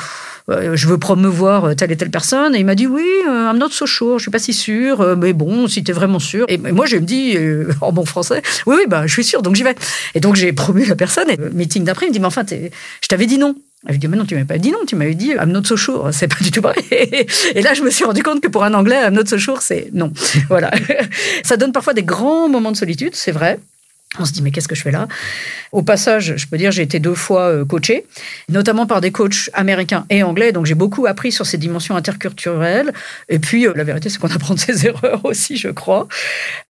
je 0.47 0.87
veux 0.87 0.97
promouvoir 0.97 1.75
telle 1.75 1.91
et 1.91 1.97
telle 1.97 2.09
personne. 2.09 2.55
Et 2.55 2.59
il 2.59 2.65
m'a 2.65 2.75
dit 2.75 2.87
oui, 2.87 3.05
I'm 3.25 3.57
not 3.57 3.69
so 3.69 3.85
sure, 3.85 4.17
je 4.17 4.23
suis 4.23 4.31
pas 4.31 4.39
si 4.39 4.53
sûr, 4.53 5.15
mais 5.17 5.33
bon, 5.33 5.67
si 5.67 5.83
tu 5.83 5.91
es 5.91 5.93
vraiment 5.93 6.19
sûr. 6.19 6.45
Et 6.49 6.57
moi, 6.57 6.85
j'ai 6.85 6.99
me 6.99 7.05
dit 7.05 7.37
en 7.81 7.91
bon 7.91 8.05
français, 8.05 8.41
oui, 8.65 8.75
oui, 8.79 8.85
bah, 8.87 9.07
je 9.07 9.13
suis 9.13 9.23
sûr, 9.23 9.41
donc 9.41 9.55
j'y 9.55 9.63
vais. 9.63 9.75
Et 10.15 10.19
donc, 10.19 10.35
j'ai 10.35 10.51
promu 10.51 10.85
la 10.85 10.95
personne. 10.95 11.29
Et 11.29 11.37
le 11.37 11.51
meeting 11.51 11.83
d'après, 11.83 12.07
il 12.07 12.09
me 12.09 12.13
dit, 12.13 12.19
mais 12.19 12.27
enfin, 12.27 12.43
je 12.49 13.07
t'avais 13.07 13.27
dit 13.27 13.37
non. 13.37 13.55
Je 13.87 13.93
lui 13.93 13.99
dis, 13.99 14.07
mais 14.07 14.17
non, 14.17 14.25
tu 14.25 14.35
m'avais 14.35 14.45
pas 14.45 14.59
dit 14.59 14.71
non, 14.71 14.85
tu 14.85 14.95
m'avais 14.95 15.15
dit 15.15 15.31
I'm 15.31 15.51
not 15.51 15.63
so. 15.63 15.75
C'est 16.11 16.27
pas 16.27 16.43
du 16.43 16.51
tout 16.51 16.61
vrai. 16.61 16.75
Et 17.55 17.61
là, 17.61 17.73
je 17.73 17.81
me 17.81 17.89
suis 17.89 18.05
rendu 18.05 18.21
compte 18.21 18.41
que 18.41 18.47
pour 18.47 18.63
un 18.63 18.73
anglais, 18.73 19.01
I'm 19.03 19.13
not 19.13 19.25
so 19.25 19.37
c'est 19.59 19.89
non. 19.93 20.13
Voilà. 20.49 20.71
Ça 21.43 21.57
donne 21.57 21.71
parfois 21.71 21.93
des 21.93 22.03
grands 22.03 22.47
moments 22.47 22.71
de 22.71 22.77
solitude, 22.77 23.15
c'est 23.15 23.31
vrai. 23.31 23.59
On 24.19 24.25
se 24.25 24.33
dit, 24.33 24.41
mais 24.41 24.51
qu'est-ce 24.51 24.67
que 24.67 24.75
je 24.75 24.81
fais 24.81 24.91
là? 24.91 25.07
Au 25.71 25.83
passage, 25.83 26.35
je 26.35 26.45
peux 26.45 26.57
dire, 26.57 26.69
j'ai 26.71 26.81
été 26.81 26.99
deux 26.99 27.15
fois 27.15 27.43
euh, 27.43 27.63
coaché, 27.63 28.05
notamment 28.49 28.85
par 28.85 28.99
des 28.99 29.11
coachs 29.11 29.49
américains 29.53 30.05
et 30.09 30.21
anglais, 30.21 30.51
donc 30.51 30.65
j'ai 30.65 30.75
beaucoup 30.75 31.05
appris 31.05 31.31
sur 31.31 31.45
ces 31.45 31.57
dimensions 31.57 31.95
interculturelles. 31.95 32.91
Et 33.29 33.39
puis, 33.39 33.65
euh, 33.65 33.73
la 33.73 33.85
vérité, 33.85 34.09
c'est 34.09 34.19
qu'on 34.19 34.27
apprend 34.27 34.53
de 34.53 34.59
ses 34.59 34.85
erreurs 34.85 35.23
aussi, 35.23 35.55
je 35.55 35.69
crois. 35.69 36.09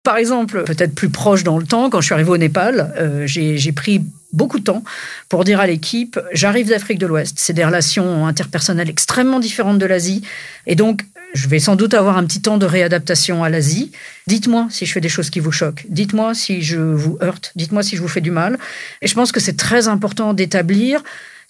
Par 0.03 0.17
exemple, 0.17 0.63
peut-être 0.65 0.93
plus 0.93 1.09
proche 1.09 1.43
dans 1.43 1.57
le 1.57 1.65
temps, 1.65 1.89
quand 1.89 1.99
je 1.99 2.05
suis 2.05 2.13
arrivé 2.13 2.29
au 2.29 2.37
Népal, 2.37 2.93
euh, 2.97 3.25
j'ai 3.25 3.71
pris 3.71 4.03
beaucoup 4.33 4.59
de 4.59 4.63
temps 4.63 4.83
pour 5.29 5.43
dire 5.43 5.59
à 5.59 5.67
l'équipe, 5.67 6.19
j'arrive 6.33 6.69
d'Afrique 6.69 6.99
de 6.99 7.05
l'Ouest, 7.05 7.37
c'est 7.39 7.53
des 7.53 7.65
relations 7.65 8.25
interpersonnelles 8.25 8.89
extrêmement 8.89 9.39
différentes 9.39 9.79
de 9.79 9.85
l'Asie, 9.85 10.21
et 10.67 10.75
donc 10.75 11.05
je 11.33 11.47
vais 11.47 11.59
sans 11.59 11.75
doute 11.75 11.93
avoir 11.93 12.17
un 12.17 12.25
petit 12.25 12.41
temps 12.41 12.57
de 12.57 12.65
réadaptation 12.65 13.43
à 13.43 13.49
l'Asie. 13.49 13.91
Dites-moi 14.27 14.67
si 14.69 14.85
je 14.85 14.91
fais 14.91 14.99
des 14.99 15.09
choses 15.09 15.29
qui 15.29 15.39
vous 15.39 15.51
choquent. 15.51 15.85
Dites-moi 15.87 16.33
si 16.33 16.61
je 16.61 16.77
vous 16.77 17.17
heurte. 17.21 17.53
Dites-moi 17.55 17.83
si 17.83 17.95
je 17.95 18.01
vous 18.01 18.09
fais 18.09 18.19
du 18.19 18.31
mal. 18.31 18.57
Et 19.01 19.07
je 19.07 19.15
pense 19.15 19.31
que 19.31 19.39
c'est 19.39 19.55
très 19.55 19.87
important 19.87 20.33
d'établir 20.33 21.01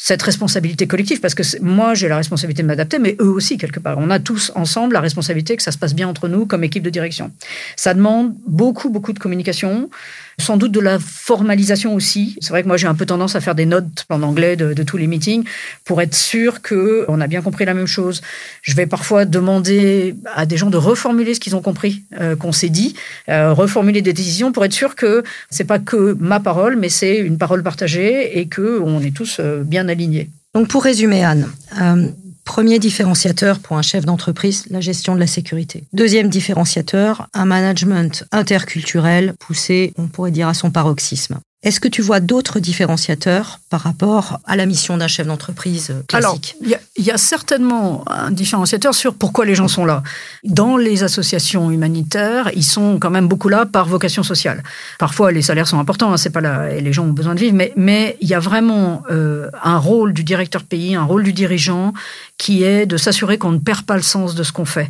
cette 0.03 0.23
responsabilité 0.23 0.87
collective, 0.87 1.19
parce 1.19 1.35
que 1.35 1.43
moi, 1.61 1.93
j'ai 1.93 2.07
la 2.07 2.17
responsabilité 2.17 2.63
de 2.63 2.67
m'adapter, 2.67 2.97
mais 2.97 3.15
eux 3.21 3.29
aussi, 3.29 3.59
quelque 3.59 3.79
part. 3.79 3.99
On 3.99 4.09
a 4.09 4.17
tous 4.17 4.51
ensemble 4.55 4.93
la 4.93 4.99
responsabilité 4.99 5.55
que 5.55 5.61
ça 5.61 5.71
se 5.71 5.77
passe 5.77 5.93
bien 5.93 6.07
entre 6.07 6.27
nous 6.27 6.47
comme 6.47 6.63
équipe 6.63 6.81
de 6.81 6.89
direction. 6.89 7.31
Ça 7.75 7.93
demande 7.93 8.33
beaucoup, 8.47 8.89
beaucoup 8.89 9.13
de 9.13 9.19
communication, 9.19 9.91
sans 10.41 10.57
doute 10.57 10.71
de 10.71 10.79
la 10.79 10.99
formalisation 10.99 11.95
aussi. 11.95 12.35
C'est 12.41 12.49
vrai 12.49 12.63
que 12.63 12.67
moi, 12.67 12.77
j'ai 12.77 12.87
un 12.87 12.95
peu 12.95 13.05
tendance 13.05 13.35
à 13.35 13.41
faire 13.41 13.55
des 13.55 13.65
notes 13.65 14.05
en 14.09 14.21
anglais 14.23 14.55
de, 14.55 14.83
tous 14.83 14.97
les 14.97 15.07
meetings 15.07 15.43
pour 15.85 16.01
être 16.01 16.15
sûr 16.15 16.61
qu'on 16.61 17.21
a 17.21 17.27
bien 17.27 17.41
compris 17.41 17.65
la 17.65 17.73
même 17.73 17.87
chose. 17.87 18.21
Je 18.61 18.75
vais 18.75 18.87
parfois 18.87 19.25
demander 19.25 20.15
à 20.33 20.45
des 20.45 20.57
gens 20.57 20.69
de 20.69 20.77
reformuler 20.77 21.33
ce 21.33 21.39
qu'ils 21.39 21.55
ont 21.55 21.61
compris, 21.61 22.03
euh, 22.19 22.35
qu'on 22.35 22.51
s'est 22.51 22.69
dit, 22.69 22.95
euh, 23.29 23.53
reformuler 23.53 24.01
des 24.01 24.13
décisions 24.13 24.51
pour 24.51 24.65
être 24.65 24.73
sûr 24.73 24.95
que 24.95 25.23
c'est 25.49 25.63
pas 25.63 25.79
que 25.79 26.17
ma 26.19 26.39
parole, 26.39 26.75
mais 26.75 26.89
c'est 26.89 27.17
une 27.17 27.37
parole 27.37 27.63
partagée 27.63 28.39
et 28.39 28.47
que 28.47 28.81
on 28.83 29.01
est 29.01 29.15
tous 29.15 29.37
euh, 29.39 29.63
bien 29.63 29.87
alignés. 29.87 30.29
Donc 30.53 30.67
pour 30.67 30.83
résumer, 30.83 31.23
Anne, 31.23 31.47
Premier 32.45 32.79
différenciateur 32.79 33.59
pour 33.59 33.77
un 33.77 33.81
chef 33.81 34.05
d'entreprise, 34.05 34.65
la 34.69 34.81
gestion 34.81 35.15
de 35.15 35.19
la 35.19 35.27
sécurité. 35.27 35.83
Deuxième 35.93 36.29
différenciateur, 36.29 37.27
un 37.33 37.45
management 37.45 38.25
interculturel 38.31 39.33
poussé, 39.39 39.93
on 39.97 40.07
pourrait 40.07 40.31
dire, 40.31 40.47
à 40.47 40.53
son 40.53 40.71
paroxysme. 40.71 41.39
Est-ce 41.63 41.79
que 41.79 41.87
tu 41.87 42.01
vois 42.01 42.19
d'autres 42.19 42.59
différenciateurs 42.59 43.59
par 43.69 43.81
rapport 43.81 44.39
à 44.45 44.55
la 44.55 44.65
mission 44.65 44.97
d'un 44.97 45.07
chef 45.07 45.27
d'entreprise 45.27 45.93
classique 46.07 46.55
Alors, 46.59 46.79
il 46.97 47.05
y, 47.05 47.11
a 47.11 47.17
certainement 47.19 48.03
un 48.07 48.31
différenciateur 48.31 48.95
sur 48.95 49.13
pourquoi 49.13 49.45
les 49.45 49.53
gens 49.53 49.67
sont 49.67 49.85
là. 49.85 50.01
Dans 50.43 50.75
les 50.75 51.03
associations 51.03 51.69
humanitaires, 51.69 52.49
ils 52.55 52.63
sont 52.63 52.97
quand 52.99 53.11
même 53.11 53.27
beaucoup 53.27 53.47
là 53.47 53.67
par 53.67 53.87
vocation 53.87 54.23
sociale. 54.23 54.63
Parfois, 54.97 55.31
les 55.31 55.43
salaires 55.43 55.67
sont 55.67 55.79
importants, 55.79 56.11
hein, 56.11 56.17
c'est 56.17 56.31
pas 56.31 56.41
là, 56.41 56.71
et 56.71 56.81
les 56.81 56.93
gens 56.93 57.05
ont 57.05 57.13
besoin 57.13 57.35
de 57.35 57.39
vivre, 57.39 57.55
mais 57.55 57.73
mais 57.75 58.17
il 58.21 58.27
y 58.27 58.33
a 58.33 58.39
vraiment 58.39 59.03
euh, 59.11 59.47
un 59.63 59.77
rôle 59.77 60.13
du 60.13 60.23
directeur 60.23 60.63
pays, 60.63 60.95
un 60.95 61.03
rôle 61.03 61.21
du 61.21 61.33
dirigeant 61.33 61.93
qui 62.39 62.63
est 62.63 62.87
de 62.87 62.97
s'assurer 62.97 63.37
qu'on 63.37 63.51
ne 63.51 63.59
perd 63.59 63.83
pas 63.83 63.97
le 63.97 64.01
sens 64.01 64.33
de 64.33 64.41
ce 64.41 64.51
qu'on 64.51 64.65
fait. 64.65 64.89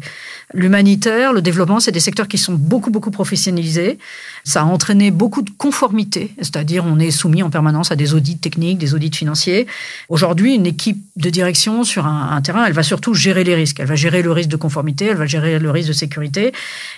L'humanitaire, 0.53 1.33
le 1.33 1.41
développement, 1.41 1.81
c'est 1.81 1.91
des 1.91 1.99
secteurs 1.99 2.29
qui 2.29 2.37
sont 2.37 2.53
beaucoup, 2.53 2.91
beaucoup 2.91 3.11
professionnalisés. 3.11 3.99
Ça 4.45 4.61
a 4.61 4.63
entraîné 4.63 5.11
beaucoup 5.11 5.41
de 5.41 5.51
conformité, 5.57 6.33
c'est-à-dire 6.37 6.60
on 6.83 6.99
est 6.99 7.11
soumis 7.11 7.43
en 7.43 7.49
permanence 7.49 7.91
à 7.91 7.95
des 7.95 8.13
audits 8.13 8.37
techniques, 8.37 8.77
des 8.77 8.93
audits 8.93 9.11
financiers. 9.13 9.67
Aujourd'hui, 10.09 10.55
une 10.55 10.65
équipe 10.65 11.03
de 11.15 11.29
direction 11.29 11.83
sur 11.83 12.05
un, 12.05 12.41
terrain, 12.41 12.65
elle 12.65 12.73
va 12.73 12.83
surtout 12.83 13.13
gérer 13.13 13.43
les 13.43 13.55
risques. 13.55 13.79
Elle 13.79 13.87
va 13.87 13.95
gérer 13.95 14.21
le 14.21 14.31
risque 14.31 14.49
de 14.49 14.55
conformité, 14.55 15.05
elle 15.05 15.17
va 15.17 15.25
gérer 15.25 15.59
le 15.59 15.71
risque 15.71 15.89
de 15.89 15.93
sécurité. 15.93 16.53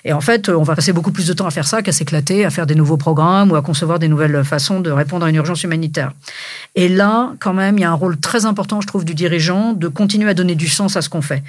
Et 0.06 0.14
en 0.14 0.22
fait, 0.22 0.50
on 0.50 0.64
va 0.64 0.76
passer 0.76 0.94
beaucoup 0.94 1.12
plus 1.12 1.28
de 1.28 1.34
temps 1.34 1.48
à 1.48 1.52
faire 1.52 1.68
ça 1.68 1.82
qu'à 1.82 1.92
s'éclater, 1.92 2.46
à 2.46 2.50
faire 2.50 2.66
des 2.66 2.76
nouveaux 2.76 2.98
programmes 2.98 3.52
ou 3.52 3.56
à 3.56 3.62
concevoir 3.62 4.00
des 4.00 4.08
nouvelles 4.08 4.44
façons 4.44 4.80
de 4.80 4.92
répondre 4.92 5.26
à 5.26 5.30
une 5.30 5.36
urgence 5.36 5.64
humanitaire. 5.64 6.12
Et 6.76 6.90
là, 6.90 7.34
quand 7.40 7.54
même, 7.54 7.78
il 7.78 7.82
y 7.82 7.86
a 7.86 7.92
un 7.92 7.96
rôle 7.96 8.18
très 8.18 8.46
important, 8.46 8.82
je 8.82 8.88
trouve, 8.88 9.06
du 9.06 9.14
dirigeant 9.14 9.74
de 9.74 9.88
continuer 9.88 10.30
à 10.30 10.34
donner 10.34 10.56
du 10.56 10.68
sens 10.68 10.96
à 10.98 11.02
ce 11.02 11.10
qu'on 11.10 11.22
fait. 11.22 11.44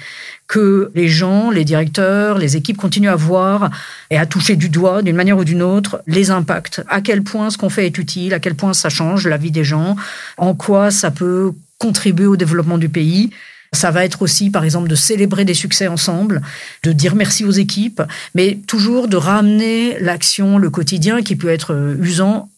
Que 0.47 0.91
les 0.93 1.07
gens, 1.07 1.49
les 1.49 1.65
directeurs, 1.65 2.37
les 2.37 2.55
équipes 2.55 2.77
continuent 2.77 3.09
à 3.09 3.15
voir 3.15 3.71
et 4.11 4.17
à 4.17 4.25
toucher 4.25 4.55
du 4.55 4.69
doigt, 4.69 5.01
d'une 5.01 5.15
manière 5.15 5.37
ou 5.37 5.43
d'une 5.43 5.63
autre, 5.63 6.01
les 6.07 6.29
impacts. 6.31 6.83
À 6.87 7.01
quel 7.01 7.23
point 7.23 7.49
ce 7.49 7.57
qu'on 7.57 7.69
fait 7.69 7.87
est 7.87 7.91
à 8.31 8.39
quel 8.39 8.55
point 8.55 8.73
ça 8.73 8.89
change 8.89 9.27
la 9.27 9.37
vie 9.37 9.51
des 9.51 9.63
gens, 9.63 9.95
en 10.37 10.53
quoi 10.53 10.91
ça 10.91 11.11
peut 11.11 11.51
contribuer 11.77 12.27
au 12.27 12.37
développement 12.37 12.77
du 12.77 12.89
pays. 12.89 13.29
Ça 13.73 13.91
va 13.91 14.05
être 14.05 14.21
aussi, 14.21 14.49
par 14.49 14.63
exemple, 14.63 14.87
de 14.87 14.95
célébrer 14.95 15.43
des 15.43 15.53
succès 15.53 15.87
ensemble, 15.87 16.41
de 16.83 16.93
dire 16.93 17.15
merci 17.15 17.43
aux 17.43 17.51
équipes, 17.51 18.01
mais 18.33 18.57
toujours 18.67 19.07
de 19.07 19.17
ramener 19.17 19.99
l'action, 19.99 20.57
le 20.57 20.69
quotidien 20.69 21.21
qui 21.21 21.35
peut 21.35 21.49
être 21.49 21.97
usant 21.99 22.49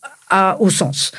au 0.59 0.69
sens. 0.69 1.11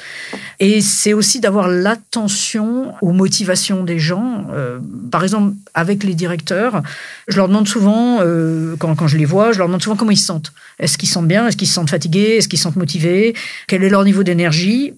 Et 0.60 0.80
c'est 0.80 1.12
aussi 1.12 1.40
d'avoir 1.40 1.68
l'attention 1.68 2.94
aux 3.00 3.12
motivations 3.12 3.84
des 3.84 3.98
gens. 3.98 4.46
Euh, 4.52 4.78
par 5.10 5.22
exemple, 5.22 5.54
avec 5.74 6.04
les 6.04 6.14
directeurs, 6.14 6.82
je 7.26 7.36
leur 7.36 7.48
demande 7.48 7.68
souvent, 7.68 8.18
euh, 8.20 8.76
quand, 8.78 8.94
quand, 8.94 9.06
je 9.06 9.16
les 9.16 9.24
vois, 9.24 9.52
je 9.52 9.58
leur 9.58 9.68
demande 9.68 9.82
souvent 9.82 9.96
comment 9.96 10.10
ils 10.10 10.16
se 10.16 10.26
sentent. 10.26 10.52
Est-ce 10.78 10.98
qu'ils 10.98 11.08
se 11.08 11.14
sentent 11.14 11.28
bien? 11.28 11.46
Est-ce 11.46 11.56
qu'ils 11.56 11.68
se 11.68 11.74
sentent 11.74 11.90
fatigués? 11.90 12.36
Est-ce 12.36 12.48
qu'ils 12.48 12.58
se 12.58 12.64
sentent 12.64 12.76
motivés? 12.76 13.34
Quel 13.66 13.82
est 13.82 13.88
leur 13.88 14.04
niveau 14.04 14.22
d'énergie? 14.22 14.94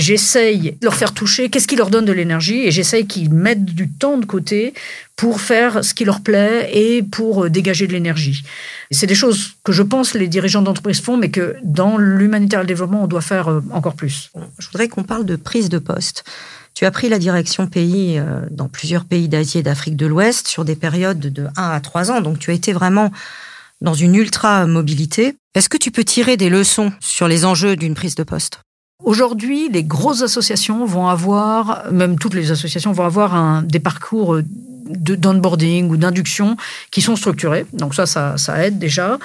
J'essaye 0.00 0.72
de 0.72 0.84
leur 0.84 0.94
faire 0.94 1.14
toucher 1.14 1.48
qu'est-ce 1.48 1.68
qui 1.68 1.76
leur 1.76 1.90
donne 1.90 2.04
de 2.04 2.12
l'énergie 2.12 2.66
et 2.66 2.70
j'essaye 2.70 3.06
qu'ils 3.06 3.32
mettent 3.32 3.64
du 3.64 3.90
temps 3.90 4.18
de 4.18 4.24
côté 4.24 4.74
pour 5.16 5.40
faire 5.40 5.84
ce 5.84 5.94
qui 5.94 6.04
leur 6.04 6.20
plaît 6.20 6.70
et 6.72 7.02
pour 7.02 7.44
euh, 7.44 7.50
dégager 7.50 7.86
de 7.86 7.92
l'énergie. 7.92 8.42
C'est 8.90 9.06
des 9.06 9.14
choses 9.14 9.54
que 9.64 9.72
je 9.72 9.82
pense 9.82 10.14
les 10.14 10.28
dirigeants 10.28 10.62
d'entreprise 10.62 11.00
font, 11.00 11.16
mais 11.16 11.30
que 11.30 11.56
dans 11.62 11.98
l'humanitaire 11.98 12.60
et 12.60 12.62
le 12.62 12.66
développement, 12.66 13.04
on 13.04 13.06
doit 13.06 13.20
faire 13.20 13.48
euh, 13.48 13.62
encore 13.70 13.94
plus. 13.94 14.30
Je 14.58 14.66
voudrais 14.68 14.88
qu'on 14.88 15.04
parle 15.04 15.26
de 15.26 15.36
prise 15.36 15.68
de 15.68 15.78
poste. 15.78 16.24
Tu 16.74 16.86
as 16.86 16.90
pris 16.90 17.08
la 17.08 17.18
direction 17.18 17.66
pays 17.66 18.18
euh, 18.18 18.40
dans 18.50 18.68
plusieurs 18.68 19.04
pays 19.04 19.28
d'Asie 19.28 19.58
et 19.58 19.62
d'Afrique 19.62 19.96
de 19.96 20.06
l'Ouest 20.06 20.48
sur 20.48 20.64
des 20.64 20.76
périodes 20.76 21.20
de 21.20 21.48
1 21.56 21.70
à 21.70 21.80
3 21.80 22.10
ans, 22.10 22.20
donc 22.22 22.38
tu 22.38 22.50
as 22.50 22.54
été 22.54 22.72
vraiment 22.72 23.10
dans 23.80 23.94
une 23.94 24.14
ultra 24.14 24.66
mobilité. 24.66 25.36
Est-ce 25.54 25.68
que 25.68 25.76
tu 25.76 25.90
peux 25.90 26.04
tirer 26.04 26.36
des 26.36 26.48
leçons 26.48 26.92
sur 27.00 27.28
les 27.28 27.44
enjeux 27.44 27.76
d'une 27.76 27.94
prise 27.94 28.14
de 28.14 28.22
poste? 28.22 28.60
Aujourd'hui, 29.02 29.68
les 29.70 29.82
grosses 29.82 30.22
associations 30.22 30.84
vont 30.84 31.08
avoir, 31.08 31.90
même 31.90 32.18
toutes 32.18 32.34
les 32.34 32.50
associations 32.50 32.92
vont 32.92 33.04
avoir 33.04 33.34
un, 33.34 33.62
des 33.62 33.80
parcours 33.80 34.38
d'onboarding 34.90 35.88
ou 35.90 35.96
d'induction 35.96 36.56
qui 36.90 37.00
sont 37.00 37.16
structurés. 37.16 37.66
Donc 37.72 37.94
ça, 37.94 38.06
ça, 38.06 38.36
ça 38.36 38.64
aide 38.64 38.78
déjà. 38.78 39.18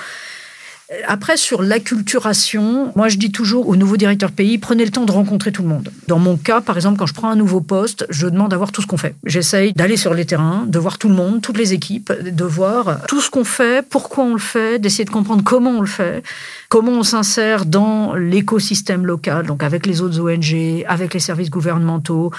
Après, 1.08 1.36
sur 1.36 1.64
l'acculturation, 1.64 2.92
moi 2.96 3.08
je 3.08 3.18
dis 3.18 3.32
toujours 3.32 3.70
aux 3.70 3.76
nouveaux 3.76 3.98
directeurs 3.98 4.32
pays, 4.32 4.60
prenez 4.60 4.86
le 4.86 4.92
temps 4.92 5.06
de 5.06 5.12
rencontrer 5.12 5.52
tout 5.52 5.64
le 5.64 5.68
monde. 5.68 5.92
Dans 6.08 6.20
mon 6.20 6.38
cas, 6.38 6.62
par 6.62 6.76
exemple, 6.76 7.00
quand 7.00 7.08
je 7.08 7.14
prends 7.14 7.30
un 7.30 7.36
nouveau 7.36 7.60
poste, 7.60 8.06
je 8.12 8.28
demande 8.28 8.54
à 8.54 8.58
voir 8.58 8.72
tout 8.72 8.84
ce 8.84 8.88
qu'on 8.88 8.98
fait. 8.98 9.16
J'essaye 9.26 9.74
d'aller 9.74 9.98
sur 9.98 10.14
les 10.14 10.26
terrains, 10.26 10.66
de 10.68 10.78
voir 10.78 11.00
tout 11.00 11.10
le 11.10 11.16
monde, 11.16 11.42
toutes 11.42 11.58
les 11.58 11.74
équipes, 11.74 12.14
de 12.22 12.44
voir 12.46 13.02
tout 13.08 13.20
ce 13.20 13.32
qu'on 13.32 13.44
fait, 13.44 13.84
pourquoi 13.88 14.26
on 14.26 14.34
le 14.34 14.40
fait, 14.40 14.78
d'essayer 14.78 15.06
de 15.06 15.10
comprendre 15.10 15.44
comment 15.44 15.72
on 15.72 15.82
le 15.82 15.88
fait, 15.88 16.24
comment 16.70 16.92
on 16.92 17.04
s'insère 17.04 17.66
dans 17.66 18.14
l'écosystème 18.14 19.08
local, 19.08 19.48
donc 19.48 19.64
avec 19.64 19.88
les 19.88 20.02
autres 20.02 20.20
ONG, 20.20 20.86
avec 20.88 21.16
les 21.16 21.20
services 21.20 21.50
gouvernementaux. 21.50 22.32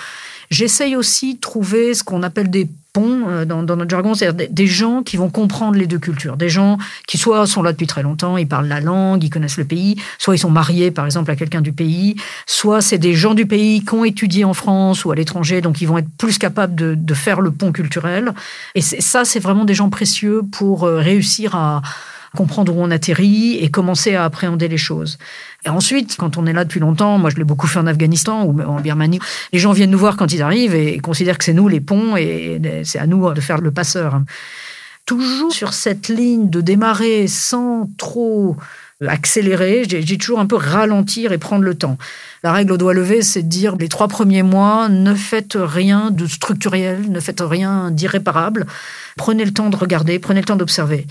J'essaye 0.50 0.96
aussi 0.96 1.34
de 1.34 1.40
trouver 1.40 1.94
ce 1.94 2.04
qu'on 2.04 2.22
appelle 2.22 2.50
des 2.50 2.68
ponts 2.92 3.28
euh, 3.28 3.44
dans, 3.44 3.62
notre 3.62 3.90
jargon, 3.90 4.14
c'est-à-dire 4.14 4.48
des 4.50 4.66
gens 4.66 5.02
qui 5.02 5.16
vont 5.16 5.28
comprendre 5.28 5.76
les 5.76 5.86
deux 5.86 5.98
cultures, 5.98 6.36
des 6.36 6.48
gens 6.48 6.78
qui 7.06 7.18
soit 7.18 7.46
sont 7.46 7.62
là 7.62 7.72
depuis 7.72 7.86
très 7.86 8.02
longtemps, 8.02 8.38
ils 8.38 8.48
parlent 8.48 8.68
la 8.68 8.80
langue, 8.80 9.22
ils 9.22 9.28
connaissent 9.28 9.58
le 9.58 9.64
pays, 9.64 9.96
soit 10.18 10.34
ils 10.34 10.38
sont 10.38 10.50
mariés 10.50 10.90
par 10.90 11.04
exemple 11.04 11.30
à 11.30 11.36
quelqu'un 11.36 11.60
du 11.60 11.72
pays, 11.72 12.16
soit 12.46 12.80
c'est 12.80 12.98
des 12.98 13.14
gens 13.14 13.34
du 13.34 13.44
pays 13.44 13.84
qui 13.84 13.94
ont 13.94 14.04
étudié 14.04 14.44
en 14.44 14.54
France 14.54 15.04
ou 15.04 15.10
à 15.10 15.14
l'étranger, 15.14 15.60
donc 15.60 15.82
ils 15.82 15.86
vont 15.86 15.98
être 15.98 16.08
plus 16.16 16.38
capables 16.38 16.74
de, 16.74 16.94
de 16.94 17.14
faire 17.14 17.40
le 17.40 17.50
pont 17.50 17.72
culturel. 17.72 18.32
Et 18.74 18.80
ça, 18.80 19.24
c'est 19.24 19.40
vraiment 19.40 19.64
des 19.64 19.74
gens 19.74 19.90
précieux 19.90 20.42
pour 20.50 20.84
euh, 20.84 20.98
réussir 20.98 21.54
à 21.54 21.82
comprendre 22.36 22.76
où 22.76 22.80
on 22.80 22.92
atterrit 22.92 23.56
et 23.60 23.68
commencer 23.68 24.14
à 24.14 24.24
appréhender 24.24 24.68
les 24.68 24.76
choses. 24.76 25.18
Et 25.64 25.68
ensuite, 25.68 26.14
quand 26.16 26.36
on 26.36 26.46
est 26.46 26.52
là 26.52 26.64
depuis 26.64 26.78
longtemps, 26.78 27.18
moi 27.18 27.30
je 27.30 27.36
l'ai 27.36 27.44
beaucoup 27.44 27.66
fait 27.66 27.80
en 27.80 27.88
Afghanistan 27.88 28.44
ou 28.44 28.60
en 28.62 28.80
Birmanie, 28.80 29.18
les 29.52 29.58
gens 29.58 29.72
viennent 29.72 29.90
nous 29.90 29.98
voir 29.98 30.16
quand 30.16 30.32
ils 30.32 30.42
arrivent 30.42 30.76
et 30.76 31.00
considèrent 31.00 31.38
que 31.38 31.44
c'est 31.44 31.52
nous 31.52 31.66
les 31.66 31.80
ponts 31.80 32.16
et 32.16 32.60
c'est 32.84 33.00
à 33.00 33.08
nous 33.08 33.32
de 33.32 33.40
faire 33.40 33.58
le 33.58 33.72
passeur. 33.72 34.20
Toujours 35.06 35.52
sur 35.52 35.72
cette 35.72 36.08
ligne 36.08 36.50
de 36.50 36.60
démarrer 36.60 37.26
sans 37.26 37.88
trop 37.96 38.56
accélérer, 39.06 39.84
j'ai 39.86 40.18
toujours 40.18 40.40
un 40.40 40.46
peu 40.46 40.56
ralentir 40.56 41.32
et 41.32 41.38
prendre 41.38 41.64
le 41.64 41.74
temps. 41.74 41.98
La 42.42 42.52
règle 42.52 42.72
au 42.72 42.76
doigt 42.76 42.94
levé, 42.94 43.22
c'est 43.22 43.42
de 43.42 43.48
dire 43.48 43.76
les 43.76 43.88
trois 43.88 44.08
premiers 44.08 44.42
mois, 44.42 44.88
ne 44.88 45.14
faites 45.14 45.56
rien 45.58 46.10
de 46.10 46.26
structurel, 46.26 47.10
ne 47.10 47.20
faites 47.20 47.42
rien 47.42 47.90
d'irréparable. 47.90 48.66
Prenez 49.16 49.44
le 49.44 49.52
temps 49.52 49.68
de 49.68 49.76
regarder, 49.76 50.18
prenez 50.18 50.40
le 50.40 50.46
temps 50.46 50.56
d'observer. 50.56 51.06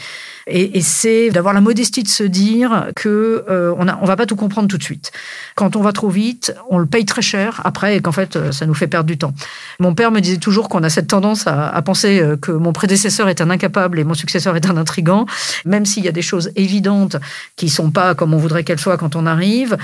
Et, 0.47 0.81
c'est 0.81 1.31
d'avoir 1.31 1.55
la 1.55 1.61
modestie 1.61 2.03
de 2.03 2.07
se 2.07 2.23
dire 2.23 2.91
que 2.95 3.43
euh, 3.49 3.73
on, 3.79 3.87
a, 3.87 3.97
on 4.01 4.05
va 4.05 4.15
pas 4.15 4.27
tout 4.27 4.35
comprendre 4.35 4.67
tout 4.67 4.77
de 4.77 4.83
suite. 4.83 5.11
Quand 5.55 5.75
on 5.75 5.81
va 5.81 5.91
trop 5.91 6.09
vite, 6.09 6.53
on 6.69 6.77
le 6.77 6.85
paye 6.85 7.05
très 7.05 7.23
cher 7.23 7.61
après 7.63 7.97
et 7.97 8.01
qu'en 8.01 8.11
fait, 8.11 8.35
euh, 8.35 8.51
ça 8.51 8.67
nous 8.67 8.75
fait 8.75 8.87
perdre 8.87 9.07
du 9.07 9.17
temps. 9.17 9.33
Mon 9.79 9.95
père 9.95 10.11
me 10.11 10.19
disait 10.19 10.37
toujours 10.37 10.69
qu'on 10.69 10.83
a 10.83 10.89
cette 10.89 11.07
tendance 11.07 11.47
à, 11.47 11.69
à, 11.69 11.81
penser 11.81 12.19
euh, 12.19 12.37
que 12.37 12.51
mon 12.51 12.73
prédécesseur 12.73 13.27
est 13.27 13.41
un 13.41 13.49
incapable 13.49 13.97
et 13.97 14.03
mon 14.03 14.13
successeur 14.13 14.55
est 14.55 14.67
un 14.67 14.77
intrigant, 14.77 15.25
même 15.65 15.85
s'il 15.85 16.05
y 16.05 16.07
a 16.07 16.11
des 16.11 16.21
choses 16.21 16.51
évidentes 16.55 17.15
qui 17.55 17.67
sont 17.67 17.89
pas 17.89 18.13
comme 18.13 18.35
on 18.35 18.37
voudrait 18.37 18.63
qu'elles 18.63 18.79
soient 18.79 18.97
quand 18.97 19.15
on 19.15 19.25
arrive. 19.25 19.77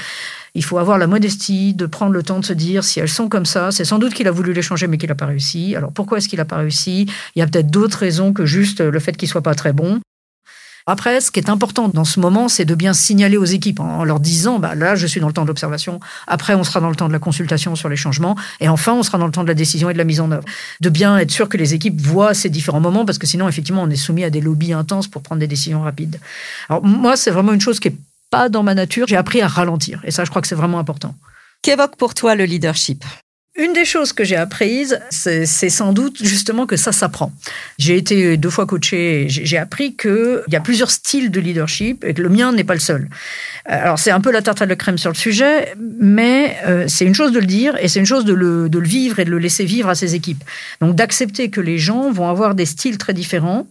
Il 0.54 0.64
faut 0.64 0.78
avoir 0.78 1.00
la 1.00 1.08
modestie 1.08 1.74
de 1.74 1.88
prendre 1.88 2.12
le 2.12 2.22
temps 2.22 2.40
de 2.40 2.46
se 2.46 2.54
dire 2.54 2.84
si 2.84 3.00
elles 3.00 3.10
sont 3.10 3.30
comme 3.30 3.46
ça, 3.46 3.72
c'est 3.72 3.86
sans 3.86 3.98
doute 3.98 4.14
qu'il 4.14 4.28
a 4.28 4.32
voulu 4.32 4.54
les 4.54 4.62
changer 4.62 4.86
mais 4.86 5.00
qu'il 5.00 5.10
n'a 5.10 5.16
pas 5.16 5.26
réussi. 5.26 5.76
Alors 5.76 5.92
pourquoi 5.92 6.20
est-ce 6.20 6.28
qu'il 6.28 6.38
n'a 6.38 6.46
pas 6.46 6.58
réussi? 6.58 7.08
Il 7.36 7.40
y 7.40 7.42
a 7.42 7.48
peut-être 7.48 7.72
d'autres 7.72 7.98
raisons 7.98 8.32
que 8.32 8.46
juste 8.46 8.82
le 8.82 9.00
fait 9.00 9.18
qu'il 9.18 9.28
soit 9.28 9.42
pas 9.42 9.56
très 9.56 9.74
bon. 9.74 10.02
Après, 10.88 11.22
ce 11.22 11.32
qui 11.32 11.40
est 11.40 11.50
important 11.50 11.88
dans 11.88 12.04
ce 12.04 12.20
moment, 12.20 12.50
c'est 12.50 12.66
de 12.66 12.76
bien 12.76 12.94
signaler 12.94 13.38
aux 13.38 13.46
équipes 13.46 13.80
en 13.80 14.04
leur 14.04 14.20
disant, 14.20 14.60
bah, 14.60 14.76
là, 14.76 14.96
je 14.96 15.08
suis 15.08 15.20
dans 15.20 15.28
le 15.28 15.34
temps 15.34 15.44
de 15.44 15.48
l'observation. 15.48 16.00
Après, 16.28 16.56
on 16.56 16.64
sera 16.64 16.80
dans 16.80 16.90
le 16.90 16.96
temps 16.96 17.08
de 17.08 17.14
la 17.14 17.20
consultation 17.20 17.76
sur 17.76 17.90
les 17.90 17.96
changements. 17.96 18.36
Et 18.60 18.70
enfin, 18.70 18.94
on 18.94 19.04
sera 19.04 19.18
dans 19.18 19.26
le 19.26 19.32
temps 19.32 19.44
de 19.44 19.48
la 19.48 19.54
décision 19.54 19.90
et 19.90 19.94
de 19.94 19.98
la 19.98 20.04
mise 20.04 20.20
en 20.20 20.32
œuvre. 20.32 20.46
De 20.80 20.90
bien 20.90 21.18
être 21.18 21.32
sûr 21.32 21.50
que 21.50 21.58
les 21.58 21.74
équipes 21.74 22.00
voient 22.02 22.34
ces 22.34 22.50
différents 22.50 22.80
moments, 22.80 23.06
parce 23.06 23.18
que 23.18 23.28
sinon, 23.28 23.48
effectivement, 23.48 23.84
on 23.84 23.90
est 23.90 23.96
soumis 23.96 24.24
à 24.24 24.30
des 24.30 24.42
lobbies 24.42 24.74
intenses 24.74 25.08
pour 25.08 25.22
prendre 25.22 25.40
des 25.40 25.48
décisions 25.48 25.82
rapides. 25.82 26.20
Alors, 26.70 26.84
moi, 26.84 27.16
c'est 27.16 27.32
vraiment 27.32 27.54
une 27.54 27.62
chose 27.62 27.80
qui 27.80 27.90
est 27.90 27.98
pas 28.30 28.50
dans 28.50 28.64
ma 28.64 28.74
nature. 28.74 29.08
J'ai 29.08 29.18
appris 29.18 29.42
à 29.42 29.48
ralentir. 29.48 30.02
Et 30.04 30.12
ça, 30.12 30.26
je 30.26 30.30
crois 30.30 30.42
que 30.42 30.48
c'est 30.48 30.56
vraiment 30.56 30.80
important. 30.80 31.16
Qu'évoque 31.62 31.96
pour 31.96 32.16
toi 32.16 32.34
le 32.34 32.46
leadership? 32.46 33.04
Une 33.58 33.74
des 33.74 33.84
choses 33.84 34.14
que 34.14 34.24
j'ai 34.24 34.38
apprises, 34.38 35.00
c'est 35.10 35.46
sans 35.46 35.92
doute 35.92 36.24
justement 36.24 36.66
que 36.66 36.78
ça 36.78 36.94
s'apprend. 36.94 37.34
J'ai 37.78 37.98
été 37.98 38.38
deux 38.38 38.50
fois 38.50 38.66
coaché, 38.66 39.26
j'ai 39.28 39.58
appris 39.58 39.96
qu'il 39.96 40.42
y 40.48 40.56
a 40.56 40.62
plusieurs 40.62 40.90
styles 40.90 41.32
de 41.32 41.40
leadership 41.42 42.06
et 42.06 42.14
que 42.14 42.22
le 42.22 42.30
mien 42.30 42.54
n'est 42.54 42.64
pas 42.64 42.76
le 42.76 42.80
seul. 42.80 43.10
Euh, 43.70 43.74
alors 43.84 44.00
c'est 44.00 44.12
un 44.12 44.22
peu 44.22 44.32
la 44.32 44.42
tarte 44.42 44.62
à 44.62 44.66
la 44.66 44.78
crème 44.78 44.98
sur 44.98 45.12
le 45.12 45.16
sujet, 45.16 45.74
mais 45.78 46.58
euh, 46.66 46.86
c'est 46.88 47.06
une 47.06 47.14
chose 47.14 47.34
de 47.34 47.40
le 47.40 47.46
dire 47.46 47.76
et 47.82 47.90
c'est 47.90 48.00
une 48.00 48.06
chose 48.06 48.24
de 48.24 48.34
le, 48.34 48.70
de 48.70 48.80
le 48.80 48.88
vivre 48.88 49.20
et 49.20 49.26
de 49.26 49.32
le 49.32 49.40
laisser 49.40 49.66
vivre 49.66 49.90
à 49.90 49.96
ses 49.96 50.16
équipes. 50.16 50.44
Donc 50.80 50.96
d'accepter 50.96 51.50
que 51.50 51.60
les 51.60 51.78
gens 51.78 52.10
vont 52.10 52.30
avoir 52.30 52.56
des 52.56 52.66
styles 52.66 52.98
très 52.98 53.14
différents. 53.14 53.68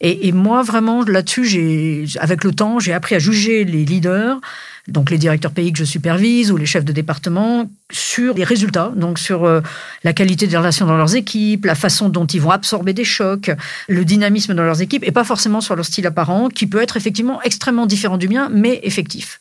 Et, 0.00 0.28
et 0.28 0.32
moi, 0.32 0.62
vraiment, 0.62 1.02
là-dessus, 1.02 1.44
j'ai, 1.44 2.04
avec 2.20 2.44
le 2.44 2.52
temps, 2.52 2.78
j'ai 2.78 2.92
appris 2.92 3.16
à 3.16 3.18
juger 3.18 3.64
les 3.64 3.84
leaders 3.84 4.40
donc 4.88 5.10
les 5.10 5.18
directeurs 5.18 5.52
pays 5.52 5.72
que 5.72 5.78
je 5.78 5.84
supervise 5.84 6.50
ou 6.50 6.56
les 6.56 6.66
chefs 6.66 6.84
de 6.84 6.92
département, 6.92 7.70
sur 7.90 8.34
les 8.34 8.44
résultats, 8.44 8.92
donc 8.96 9.18
sur 9.18 9.44
euh, 9.44 9.60
la 10.04 10.12
qualité 10.12 10.46
des 10.46 10.56
relations 10.56 10.86
dans 10.86 10.96
leurs 10.96 11.14
équipes, 11.14 11.64
la 11.64 11.74
façon 11.74 12.08
dont 12.08 12.26
ils 12.26 12.40
vont 12.40 12.50
absorber 12.50 12.92
des 12.92 13.04
chocs, 13.04 13.50
le 13.88 14.04
dynamisme 14.04 14.54
dans 14.54 14.64
leurs 14.64 14.82
équipes, 14.82 15.04
et 15.04 15.12
pas 15.12 15.24
forcément 15.24 15.60
sur 15.60 15.76
leur 15.76 15.84
style 15.84 16.06
apparent, 16.06 16.48
qui 16.48 16.66
peut 16.66 16.82
être 16.82 16.96
effectivement 16.96 17.40
extrêmement 17.42 17.86
différent 17.86 18.18
du 18.18 18.28
mien, 18.28 18.48
mais 18.52 18.80
effectif. 18.82 19.40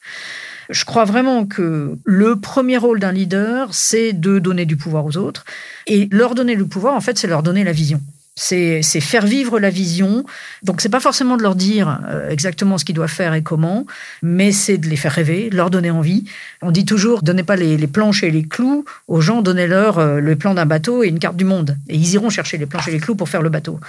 Je 0.69 0.83
crois 0.83 1.05
vraiment 1.05 1.45
que 1.45 1.97
le 2.03 2.35
premier 2.35 2.77
rôle 2.77 2.99
d'un 2.99 3.13
leader, 3.13 3.69
c'est 3.71 4.11
de 4.11 4.39
donner 4.39 4.65
du 4.65 4.75
pouvoir 4.75 5.05
aux 5.05 5.15
autres. 5.15 5.45
Et 5.85 6.09
leur 6.11 6.35
donner 6.35 6.55
le 6.55 6.65
pouvoir, 6.65 6.93
en 6.93 7.01
fait, 7.01 7.17
c'est 7.17 7.27
leur 7.27 7.41
donner 7.41 7.63
la 7.63 7.71
vision. 7.71 8.01
C'est 8.39 8.83
faire 9.01 9.25
vivre 9.25 9.59
la 9.59 9.71
vision. 9.71 10.23
Donc, 10.61 10.79
c'est 10.79 10.89
pas 10.89 10.99
forcément 10.99 11.37
de 11.37 11.41
leur 11.41 11.55
dire 11.55 12.01
euh, 12.07 12.29
exactement 12.29 12.77
ce 12.77 12.85
qu'ils 12.85 12.93
doivent 12.93 13.09
faire 13.09 13.33
et 13.33 13.41
comment, 13.41 13.87
mais 14.21 14.51
c'est 14.51 14.77
de 14.77 14.87
les 14.87 14.95
faire 14.95 15.11
rêver, 15.11 15.49
leur 15.51 15.71
donner 15.71 15.89
envie. 15.89 16.23
On 16.61 16.69
dit 16.69 16.85
toujours, 16.85 17.23
donnez 17.23 17.41
pas 17.41 17.55
les, 17.55 17.87
planches 17.87 18.23
et 18.23 18.29
les 18.29 18.43
clous 18.43 18.85
aux 19.07 19.21
gens, 19.21 19.41
donnez-leur 19.41 19.97
euh, 19.97 20.19
le 20.19 20.35
plan 20.35 20.53
d'un 20.53 20.67
bateau 20.67 21.03
et 21.03 21.07
une 21.07 21.17
carte 21.17 21.35
du 21.35 21.45
monde. 21.45 21.77
Et 21.89 21.95
ils 21.95 22.13
iront 22.13 22.29
chercher 22.29 22.59
les 22.59 22.67
planches 22.67 22.87
et 22.87 22.91
les 22.91 22.99
clous 22.99 23.15
pour 23.15 23.27
faire 23.27 23.41
le 23.41 23.49
bateau. 23.49 23.79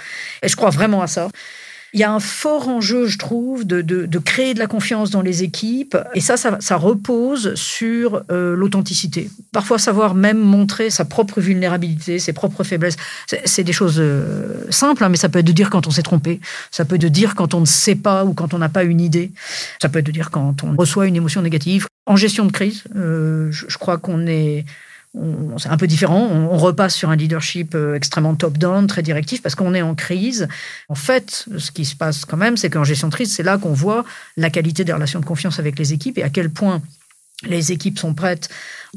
Et 0.41 0.47
je 0.47 0.55
crois 0.55 0.71
vraiment 0.71 1.03
à 1.03 1.07
ça. 1.07 1.29
Il 1.93 1.99
y 1.99 2.03
a 2.03 2.11
un 2.11 2.19
fort 2.19 2.67
enjeu, 2.67 3.07
je 3.07 3.17
trouve, 3.17 3.65
de, 3.65 3.81
de, 3.81 4.19
créer 4.19 4.53
de 4.53 4.59
la 4.59 4.67
confiance 4.67 5.09
dans 5.09 5.21
les 5.21 5.43
équipes. 5.43 5.97
Et 6.13 6.21
ça, 6.21 6.37
ça, 6.37 6.75
repose 6.77 7.55
sur 7.55 8.23
euh, 8.31 8.55
l'authenticité. 8.55 9.29
Parfois, 9.51 9.79
savoir 9.79 10.13
même 10.13 10.37
montrer 10.37 10.89
sa 10.89 11.05
propre 11.05 11.41
vulnérabilité, 11.41 12.19
ses 12.19 12.33
propres 12.33 12.63
faiblesses. 12.63 12.97
C'est 13.45 13.63
des 13.63 13.73
choses 13.73 13.97
euh, 13.97 14.65
simples, 14.69 15.03
hein, 15.03 15.09
mais 15.09 15.17
ça 15.17 15.29
peut 15.29 15.39
être 15.39 15.47
de 15.47 15.51
dire 15.51 15.69
quand 15.69 15.87
on 15.87 15.91
s'est 15.91 16.03
trompé. 16.03 16.39
Ça 16.69 16.85
peut 16.85 16.95
être 16.95 17.01
de 17.01 17.07
dire 17.07 17.33
quand 17.35 17.53
on 17.53 17.61
ne 17.61 17.65
sait 17.65 17.95
pas 17.95 18.23
ou 18.23 18.33
quand 18.33 18.53
on 18.53 18.59
n'a 18.59 18.69
pas 18.69 18.83
une 18.83 19.01
idée. 19.01 19.31
Ça 19.81 19.89
peut 19.89 19.99
être 19.99 20.05
de 20.05 20.11
dire 20.11 20.29
quand 20.29 20.63
on 20.63 20.75
reçoit 20.75 21.07
une 21.07 21.15
émotion 21.15 21.41
négative. 21.41 21.87
En 22.05 22.15
gestion 22.15 22.45
de 22.45 22.51
crise, 22.51 22.83
euh, 22.95 23.51
je, 23.51 23.65
je 23.67 23.77
crois 23.77 23.97
qu'on 23.97 24.27
est 24.27 24.65
c'est 25.57 25.69
un 25.69 25.77
peu 25.77 25.87
différent. 25.87 26.27
On, 26.31 26.57
repasse 26.57 26.95
sur 26.95 27.09
un 27.09 27.15
leadership 27.15 27.73
euh, 27.73 27.95
extrêmement 27.95 28.35
top-down, 28.35 28.85
très 28.87 29.01
directif, 29.01 29.41
parce 29.41 29.55
qu'on 29.55 29.73
est 29.73 29.81
en 29.81 29.95
crise. 29.95 30.47
En 30.87 30.95
fait, 30.95 31.45
ce 31.57 31.71
qui 31.71 31.85
se 31.85 31.95
passe 31.95 32.25
quand 32.25 32.37
même, 32.37 32.57
c'est 32.57 32.69
qu'en 32.69 32.83
gestion 32.83 33.07
de 33.07 33.13
crise, 33.13 33.33
c'est 33.33 33.43
là 33.43 33.57
qu'on 33.57 33.73
voit 33.73 34.05
la 34.37 34.49
qualité 34.49 34.83
des 34.83 34.93
relations 34.93 35.19
de 35.19 35.25
confiance 35.25 35.57
avec 35.59 35.79
les 35.79 35.93
équipes 35.93 36.17
et 36.17 36.23
à 36.23 36.29
quel 36.29 36.51
point 36.51 36.81
les 37.47 37.71
équipes 37.71 37.97
sont 37.97 38.13
prêtes 38.13 38.49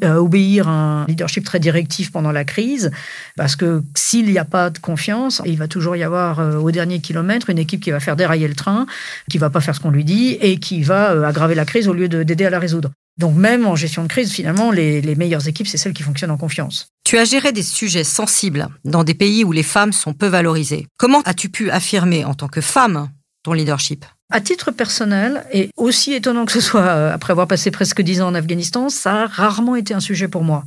à 0.02 0.20
obéir 0.20 0.68
à 0.68 0.72
un 0.72 1.06
leadership 1.06 1.44
très 1.44 1.60
directif 1.60 2.10
pendant 2.10 2.32
la 2.32 2.44
crise, 2.44 2.90
parce 3.36 3.56
que 3.56 3.82
s'il 3.94 4.26
n'y 4.26 4.38
a 4.38 4.44
pas 4.44 4.70
de 4.70 4.78
confiance, 4.78 5.40
il 5.44 5.58
va 5.58 5.68
toujours 5.68 5.96
y 5.96 6.02
avoir 6.02 6.40
euh, 6.40 6.56
au 6.56 6.70
dernier 6.70 7.00
kilomètre 7.00 7.50
une 7.50 7.58
équipe 7.58 7.82
qui 7.82 7.90
va 7.90 8.00
faire 8.00 8.16
dérailler 8.16 8.48
le 8.48 8.54
train, 8.54 8.86
qui 9.30 9.38
va 9.38 9.50
pas 9.50 9.60
faire 9.60 9.74
ce 9.74 9.80
qu'on 9.80 9.90
lui 9.90 10.04
dit 10.04 10.38
et 10.40 10.58
qui 10.58 10.82
va 10.82 11.12
euh, 11.12 11.24
aggraver 11.24 11.54
la 11.54 11.64
crise 11.64 11.88
au 11.88 11.92
lieu 11.92 12.08
d'aider 12.08 12.44
à 12.44 12.50
la 12.50 12.58
résoudre. 12.58 12.90
Donc 13.18 13.34
même 13.36 13.66
en 13.66 13.76
gestion 13.76 14.02
de 14.02 14.08
crise, 14.08 14.32
finalement, 14.32 14.70
les, 14.70 15.14
meilleures 15.16 15.46
équipes, 15.46 15.66
c'est 15.66 15.76
celles 15.76 15.92
qui 15.92 16.02
fonctionnent 16.02 16.30
en 16.30 16.38
confiance. 16.38 16.88
Tu 17.04 17.18
as 17.18 17.24
géré 17.24 17.52
des 17.52 17.62
sujets 17.62 18.04
sensibles 18.04 18.68
dans 18.84 19.04
des 19.04 19.14
pays 19.14 19.44
où 19.44 19.52
les 19.52 19.62
femmes 19.62 19.92
sont 19.92 20.14
peu 20.14 20.26
valorisées. 20.26 20.86
Comment 20.98 21.20
as-tu 21.22 21.48
pu 21.48 21.70
affirmer 21.70 22.24
en 22.24 22.34
tant 22.34 22.48
que 22.48 22.60
femme 22.60 23.10
ton 23.42 23.52
leadership? 23.52 24.04
À 24.30 24.40
titre 24.40 24.70
personnel, 24.70 25.44
et 25.52 25.68
aussi 25.76 26.14
étonnant 26.14 26.46
que 26.46 26.52
ce 26.52 26.60
soit 26.60 26.80
euh, 26.80 27.12
après 27.12 27.32
avoir 27.32 27.46
passé 27.46 27.70
presque 27.70 28.00
dix 28.00 28.22
ans 28.22 28.28
en 28.28 28.34
Afghanistan, 28.34 28.88
ça 28.88 29.24
a 29.24 29.26
rarement 29.26 29.76
été 29.76 29.92
un 29.92 30.00
sujet 30.00 30.26
pour 30.26 30.42
moi. 30.42 30.64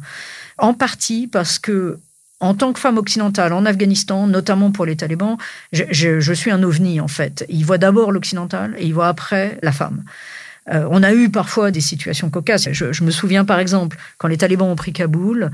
En 0.60 0.76
partie 0.76 1.26
parce 1.26 1.58
que 1.58 2.00
en 2.40 2.54
tant 2.54 2.74
que 2.74 2.80
femme 2.80 2.98
occidentale 2.98 3.54
en 3.54 3.66
Afghanistan, 3.66 4.28
notamment 4.28 4.72
pour 4.72 4.86
les 4.86 4.96
talibans, 4.96 5.38
je, 5.72 6.34
suis 6.34 6.52
un 6.52 6.64
ovni 6.64 7.00
en 7.00 7.08
fait. 7.08 7.46
Ils 7.50 7.66
voient 7.66 7.78
d'abord 7.78 8.12
l'occidental 8.12 8.76
et 8.78 8.86
ils 8.86 8.94
voient 8.94 9.08
après 9.08 9.58
la 9.64 9.72
femme. 9.72 10.04
Euh, 10.72 10.88
on 10.90 11.04
a 11.04 11.14
eu 11.14 11.30
parfois 11.30 11.72
des 11.72 11.82
situations 11.82 12.30
cocasses. 12.30 12.70
Je, 12.72 13.04
me 13.04 13.12
souviens 13.12 13.46
par 13.46 13.60
exemple 13.60 13.98
quand 14.18 14.28
les 14.28 14.38
talibans 14.38 14.70
ont 14.70 14.76
pris 14.76 14.94
Kaboul 14.94 15.52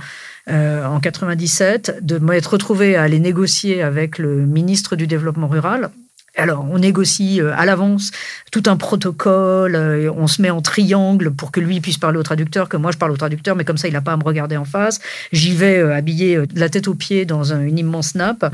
euh, 0.49 0.85
en 0.85 0.99
97, 0.99 1.99
de 2.01 2.17
m'être 2.17 2.53
retrouvé 2.53 2.95
à 2.95 3.03
aller 3.03 3.19
négocier 3.19 3.81
avec 3.81 4.17
le 4.17 4.45
ministre 4.45 4.95
du 4.95 5.07
développement 5.07 5.47
rural 5.47 5.91
alors, 6.37 6.65
on 6.71 6.79
négocie 6.79 7.41
euh, 7.41 7.53
à 7.57 7.65
l'avance 7.65 8.11
tout 8.51 8.63
un 8.67 8.77
protocole, 8.77 9.75
euh, 9.75 10.11
on 10.15 10.27
se 10.27 10.41
met 10.41 10.49
en 10.49 10.61
triangle 10.61 11.31
pour 11.31 11.51
que 11.51 11.59
lui 11.59 11.81
puisse 11.81 11.97
parler 11.97 12.17
au 12.17 12.23
traducteur, 12.23 12.69
que 12.69 12.77
moi 12.77 12.91
je 12.91 12.97
parle 12.97 13.11
au 13.11 13.17
traducteur, 13.17 13.55
mais 13.55 13.65
comme 13.65 13.77
ça 13.77 13.87
il 13.89 13.93
n'a 13.93 14.01
pas 14.01 14.13
à 14.13 14.17
me 14.17 14.23
regarder 14.23 14.55
en 14.55 14.63
face. 14.65 14.99
J'y 15.33 15.53
vais 15.53 15.77
euh, 15.77 15.93
habillé 15.93 16.37
de 16.37 16.59
la 16.59 16.69
tête 16.69 16.87
aux 16.87 16.93
pieds 16.93 17.25
dans 17.25 17.53
une 17.53 17.77
immense 17.77 18.15
nappe, 18.15 18.45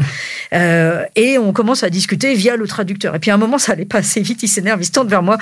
et 0.52 1.38
on 1.38 1.54
commence 1.54 1.84
à 1.84 1.90
discuter 1.90 2.34
via 2.34 2.56
le 2.56 2.68
traducteur. 2.68 3.16
Et 3.16 3.20
puis 3.20 3.30
à 3.30 3.36
un 3.36 3.38
moment, 3.38 3.58
ça 3.60 3.74
allait 3.74 3.86
pas 3.86 4.00
assez 4.00 4.22
vite, 4.22 4.42
il 4.42 4.48
s'énerve, 4.48 4.82
il 4.82 4.86
se 4.86 4.92
tourne 4.92 5.08
vers 5.08 5.24
moi, 5.24 5.38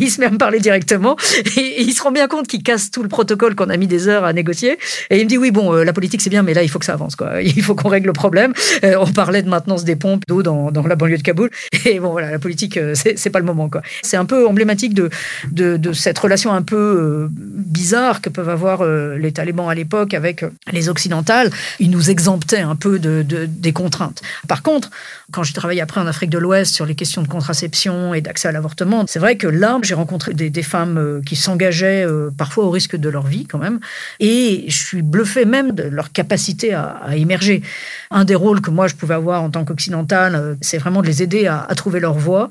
il 0.00 0.10
se 0.10 0.20
met 0.20 0.26
à 0.26 0.30
me 0.30 0.38
parler 0.38 0.60
directement, 0.60 1.16
et, 1.56 1.82
il 1.82 1.92
se 1.92 2.02
rend 2.02 2.12
bien 2.12 2.28
compte 2.28 2.48
qu'il 2.48 2.62
casse 2.62 2.90
tout 2.90 3.02
le 3.02 3.08
protocole 3.08 3.54
qu'on 3.54 3.70
a 3.70 3.76
mis 3.76 3.86
des 3.86 4.08
heures 4.08 4.24
à 4.24 4.32
négocier, 4.34 4.78
et 5.08 5.18
il 5.18 5.24
me 5.24 5.28
dit 5.28 5.38
oui, 5.38 5.50
bon, 5.50 5.72
la 5.72 5.92
politique 5.92 6.20
c'est 6.20 6.30
bien, 6.30 6.42
mais 6.42 6.54
là 6.54 6.62
il 6.62 6.68
faut 6.68 6.78
que 6.78 6.86
ça 6.86 6.94
avance, 6.94 7.16
quoi. 7.16 7.40
Il 7.54 7.62
faut 7.62 7.74
qu'on 7.74 7.88
règle 7.88 8.06
le 8.06 8.12
problème. 8.12 8.52
on 8.82 9.06
parlait 9.06 9.42
de 9.42 9.48
maintenance 9.48 9.84
des 9.84 9.96
pompes 9.96 10.24
d'eau 10.26 10.42
dans, 10.42 10.70
dans 10.70 10.86
la 10.86 10.96
banlieue 10.96 11.18
de 11.18 11.22
Kaboul. 11.22 11.50
Et 11.86 12.00
bon, 12.00 12.10
voilà, 12.10 12.30
la 12.30 12.38
politique, 12.38 12.76
euh, 12.76 12.94
c'est 12.94 13.30
pas 13.30 13.38
le 13.38 13.44
moment, 13.44 13.68
quoi. 13.68 13.82
C'est 14.02 14.16
un 14.16 14.24
peu 14.24 14.46
emblématique 14.46 14.94
de, 14.94 15.10
de, 15.50 15.92
cette 15.92 16.18
relation 16.18 16.52
un 16.52 16.62
peu 16.62 16.76
euh, 16.76 17.28
bizarre 17.30 18.20
que 18.20 18.28
peuvent 18.28 18.48
avoir 18.48 18.82
euh, 18.82 19.16
les 19.16 19.32
talibans 19.32 19.68
à 19.68 19.74
l'époque 19.74 20.14
avec 20.14 20.44
les 20.70 20.88
occidentales. 20.88 21.50
Ils 21.78 21.90
nous 21.90 22.10
exemptaient 22.10 22.60
un 22.60 22.76
peu 22.76 22.98
de, 22.98 23.22
des 23.22 23.72
contraintes. 23.72 24.22
Par 24.48 24.62
contre, 24.62 24.90
quand 25.32 25.42
j'ai 25.42 25.52
travaillé 25.52 25.80
après 25.80 26.00
en 26.00 26.06
Afrique 26.06 26.30
de 26.30 26.38
l'Ouest 26.38 26.74
sur 26.74 26.86
les 26.86 26.94
questions 26.94 27.22
de 27.22 27.28
contraception 27.28 28.14
et 28.14 28.20
d'accès 28.20 28.48
à 28.48 28.52
l'avortement, 28.52 29.04
c'est 29.08 29.18
vrai 29.18 29.36
que 29.36 29.48
là, 29.48 29.78
j'ai 29.82 29.94
rencontré 29.94 30.34
des, 30.34 30.62
femmes 30.62 31.22
qui 31.26 31.34
s'engageaient 31.34 32.06
parfois 32.38 32.64
au 32.64 32.70
risque 32.70 32.94
de 32.94 33.08
leur 33.08 33.26
vie 33.26 33.46
quand 33.46 33.58
même. 33.58 33.80
Et 34.20 34.64
je 34.68 34.76
suis 34.76 35.02
bluffé 35.02 35.44
même 35.44 35.72
de 35.72 35.82
leur 35.82 36.12
capacité 36.12 36.72
à, 36.74 37.16
émerger. 37.16 37.62
Un 38.10 38.24
des 38.24 38.34
rôles 38.34 38.60
que 38.60 38.70
moi 38.70 38.86
je 38.86 38.94
pouvais 38.94 39.14
avoir 39.14 39.42
en 39.42 39.50
tant 39.50 39.64
qu'occidentale, 39.64 40.56
c'est 40.60 40.78
vraiment 40.78 41.02
de 41.02 41.06
les 41.06 41.22
aider 41.22 41.46
à, 41.46 41.66
à 41.68 41.74
trouver 41.74 41.98
leur 41.98 42.14
voie. 42.14 42.50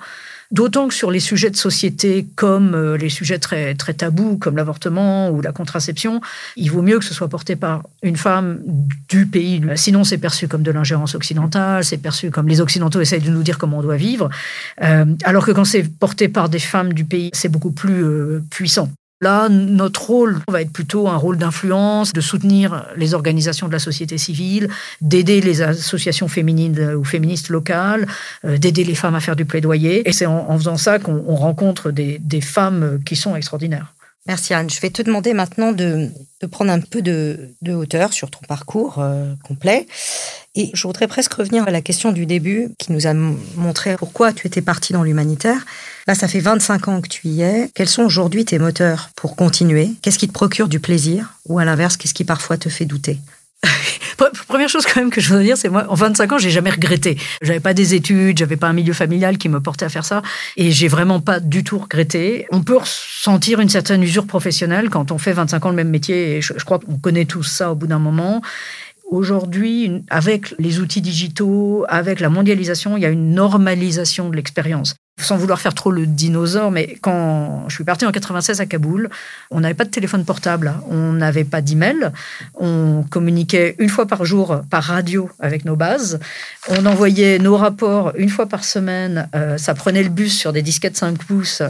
D'autant 0.51 0.89
que 0.89 0.93
sur 0.93 1.11
les 1.11 1.21
sujets 1.21 1.49
de 1.49 1.55
société 1.55 2.27
comme 2.35 2.75
euh, 2.75 2.97
les 2.97 3.09
sujets 3.09 3.39
très, 3.39 3.73
très 3.73 3.93
tabous 3.93 4.37
comme 4.37 4.57
l'avortement 4.57 5.29
ou 5.29 5.41
la 5.41 5.53
contraception, 5.53 6.19
il 6.57 6.69
vaut 6.71 6.81
mieux 6.81 6.99
que 6.99 7.05
ce 7.05 7.13
soit 7.13 7.29
porté 7.29 7.55
par 7.55 7.83
une 8.03 8.17
femme 8.17 8.59
du 9.09 9.25
pays. 9.25 9.61
Sinon, 9.75 10.03
c'est 10.03 10.17
perçu 10.17 10.47
comme 10.47 10.63
de 10.63 10.71
l'ingérence 10.71 11.15
occidentale, 11.15 11.85
c'est 11.85 11.97
perçu 11.97 12.31
comme 12.31 12.47
les 12.47 12.59
Occidentaux 12.59 12.99
essayent 12.99 13.21
de 13.21 13.31
nous 13.31 13.43
dire 13.43 13.57
comment 13.57 13.79
on 13.79 13.81
doit 13.81 13.95
vivre. 13.95 14.29
Euh, 14.81 15.05
alors 15.23 15.45
que 15.45 15.51
quand 15.51 15.65
c'est 15.65 15.83
porté 15.83 16.27
par 16.27 16.49
des 16.49 16.59
femmes 16.59 16.93
du 16.93 17.05
pays, 17.05 17.29
c'est 17.33 17.49
beaucoup 17.49 17.71
plus 17.71 18.03
euh, 18.03 18.43
puissant. 18.49 18.89
Là, 19.21 19.49
notre 19.49 20.07
rôle 20.07 20.39
va 20.47 20.61
être 20.61 20.71
plutôt 20.71 21.07
un 21.07 21.15
rôle 21.15 21.37
d'influence, 21.37 22.11
de 22.11 22.21
soutenir 22.21 22.87
les 22.95 23.13
organisations 23.13 23.67
de 23.67 23.73
la 23.73 23.79
société 23.79 24.17
civile, 24.17 24.67
d'aider 24.99 25.41
les 25.41 25.61
associations 25.61 26.27
féminines 26.27 26.95
ou 26.95 27.03
féministes 27.03 27.49
locales, 27.49 28.07
euh, 28.45 28.57
d'aider 28.57 28.83
les 28.83 28.95
femmes 28.95 29.15
à 29.15 29.19
faire 29.19 29.35
du 29.35 29.45
plaidoyer. 29.45 30.07
Et 30.09 30.11
c'est 30.11 30.25
en, 30.25 30.57
faisant 30.57 30.77
ça 30.77 30.97
qu'on 30.97 31.35
rencontre 31.35 31.91
des, 31.91 32.19
femmes 32.41 32.99
qui 33.05 33.15
sont 33.15 33.35
extraordinaires. 33.35 33.93
Merci 34.27 34.53
Anne. 34.53 34.69
Je 34.69 34.79
vais 34.79 34.91
te 34.91 35.01
demander 35.01 35.33
maintenant 35.33 35.71
de, 35.71 36.09
prendre 36.51 36.71
un 36.71 36.79
peu 36.79 37.01
de, 37.01 37.55
hauteur 37.67 38.13
sur 38.13 38.29
ton 38.29 38.39
parcours 38.47 38.99
euh, 38.99 39.33
complet. 39.43 39.87
Et 40.53 40.69
je 40.73 40.85
voudrais 40.85 41.07
presque 41.07 41.33
revenir 41.33 41.67
à 41.67 41.71
la 41.71 41.81
question 41.81 42.11
du 42.11 42.25
début 42.25 42.69
qui 42.77 42.91
nous 42.91 43.07
a 43.07 43.13
montré 43.13 43.95
pourquoi 43.95 44.31
tu 44.33 44.45
étais 44.45 44.61
partie 44.61 44.93
dans 44.93 45.03
l'humanitaire. 45.03 45.65
Là, 46.07 46.13
ça 46.13 46.27
fait 46.27 46.39
25 46.39 46.87
ans 46.87 47.01
que 47.01 47.07
tu 47.07 47.29
y 47.29 47.41
es. 47.41 47.69
Quels 47.73 47.89
sont 47.89 48.03
aujourd'hui 48.03 48.45
tes 48.45 48.59
moteurs 48.59 49.09
pour 49.15 49.35
continuer? 49.35 49.89
Qu'est-ce 50.01 50.19
qui 50.19 50.27
te 50.27 50.33
procure 50.33 50.67
du 50.67 50.79
plaisir? 50.79 51.33
Ou 51.47 51.57
à 51.57 51.65
l'inverse, 51.65 51.97
qu'est-ce 51.97 52.13
qui 52.13 52.25
parfois 52.25 52.57
te 52.57 52.69
fait 52.69 52.85
douter? 52.85 53.17
Première 54.47 54.69
chose 54.69 54.85
quand 54.85 54.99
même 54.99 55.09
que 55.09 55.21
je 55.21 55.33
veux 55.33 55.43
dire, 55.43 55.57
c'est 55.57 55.69
moi, 55.69 55.85
en 55.89 55.95
25 55.95 56.31
ans, 56.33 56.37
j'ai 56.37 56.49
jamais 56.49 56.69
regretté. 56.69 57.17
J'avais 57.41 57.59
pas 57.59 57.73
des 57.73 57.95
études, 57.95 58.37
j'avais 58.37 58.57
pas 58.57 58.67
un 58.67 58.73
milieu 58.73 58.93
familial 58.93 59.37
qui 59.37 59.49
me 59.49 59.59
portait 59.59 59.85
à 59.85 59.89
faire 59.89 60.05
ça, 60.05 60.21
et 60.57 60.71
j'ai 60.71 60.87
vraiment 60.87 61.19
pas 61.19 61.39
du 61.39 61.63
tout 61.63 61.77
regretté. 61.77 62.45
On 62.51 62.61
peut 62.61 62.77
ressentir 62.77 63.59
une 63.59 63.69
certaine 63.69 64.03
usure 64.03 64.27
professionnelle 64.27 64.89
quand 64.89 65.11
on 65.11 65.17
fait 65.17 65.33
25 65.33 65.65
ans 65.65 65.69
le 65.69 65.75
même 65.75 65.89
métier, 65.89 66.41
je 66.41 66.53
crois 66.63 66.79
qu'on 66.79 66.97
connaît 66.97 67.25
tous 67.25 67.43
ça 67.43 67.71
au 67.71 67.75
bout 67.75 67.87
d'un 67.87 67.99
moment. 67.99 68.41
Aujourd'hui, 69.09 70.03
avec 70.09 70.53
les 70.57 70.79
outils 70.79 71.01
digitaux, 71.01 71.85
avec 71.89 72.21
la 72.21 72.29
mondialisation, 72.29 72.95
il 72.95 73.03
y 73.03 73.05
a 73.05 73.09
une 73.09 73.33
normalisation 73.33 74.29
de 74.29 74.35
l'expérience 74.37 74.95
sans 75.19 75.37
vouloir 75.37 75.61
faire 75.61 75.73
trop 75.73 75.91
le 75.91 76.05
dinosaure, 76.05 76.71
mais 76.71 76.97
quand 77.01 77.65
je 77.67 77.75
suis 77.75 77.83
partie 77.83 78.05
en 78.05 78.11
96 78.11 78.59
à 78.59 78.65
Kaboul, 78.65 79.09
on 79.51 79.59
n'avait 79.59 79.73
pas 79.73 79.85
de 79.85 79.89
téléphone 79.89 80.25
portable, 80.25 80.73
on 80.89 81.13
n'avait 81.13 81.43
pas 81.43 81.61
d'email, 81.61 82.11
on 82.55 83.03
communiquait 83.09 83.75
une 83.79 83.89
fois 83.89 84.07
par 84.07 84.25
jour 84.25 84.61
par 84.69 84.83
radio 84.83 85.29
avec 85.39 85.65
nos 85.65 85.75
bases, 85.75 86.19
on 86.69 86.85
envoyait 86.85 87.39
nos 87.39 87.55
rapports 87.55 88.13
une 88.15 88.29
fois 88.29 88.47
par 88.47 88.63
semaine, 88.63 89.29
euh, 89.35 89.57
ça 89.57 89.73
prenait 89.73 90.03
le 90.03 90.09
bus 90.09 90.37
sur 90.37 90.53
des 90.53 90.61
disquettes 90.61 90.97
5 90.97 91.17
pouces 91.19 91.61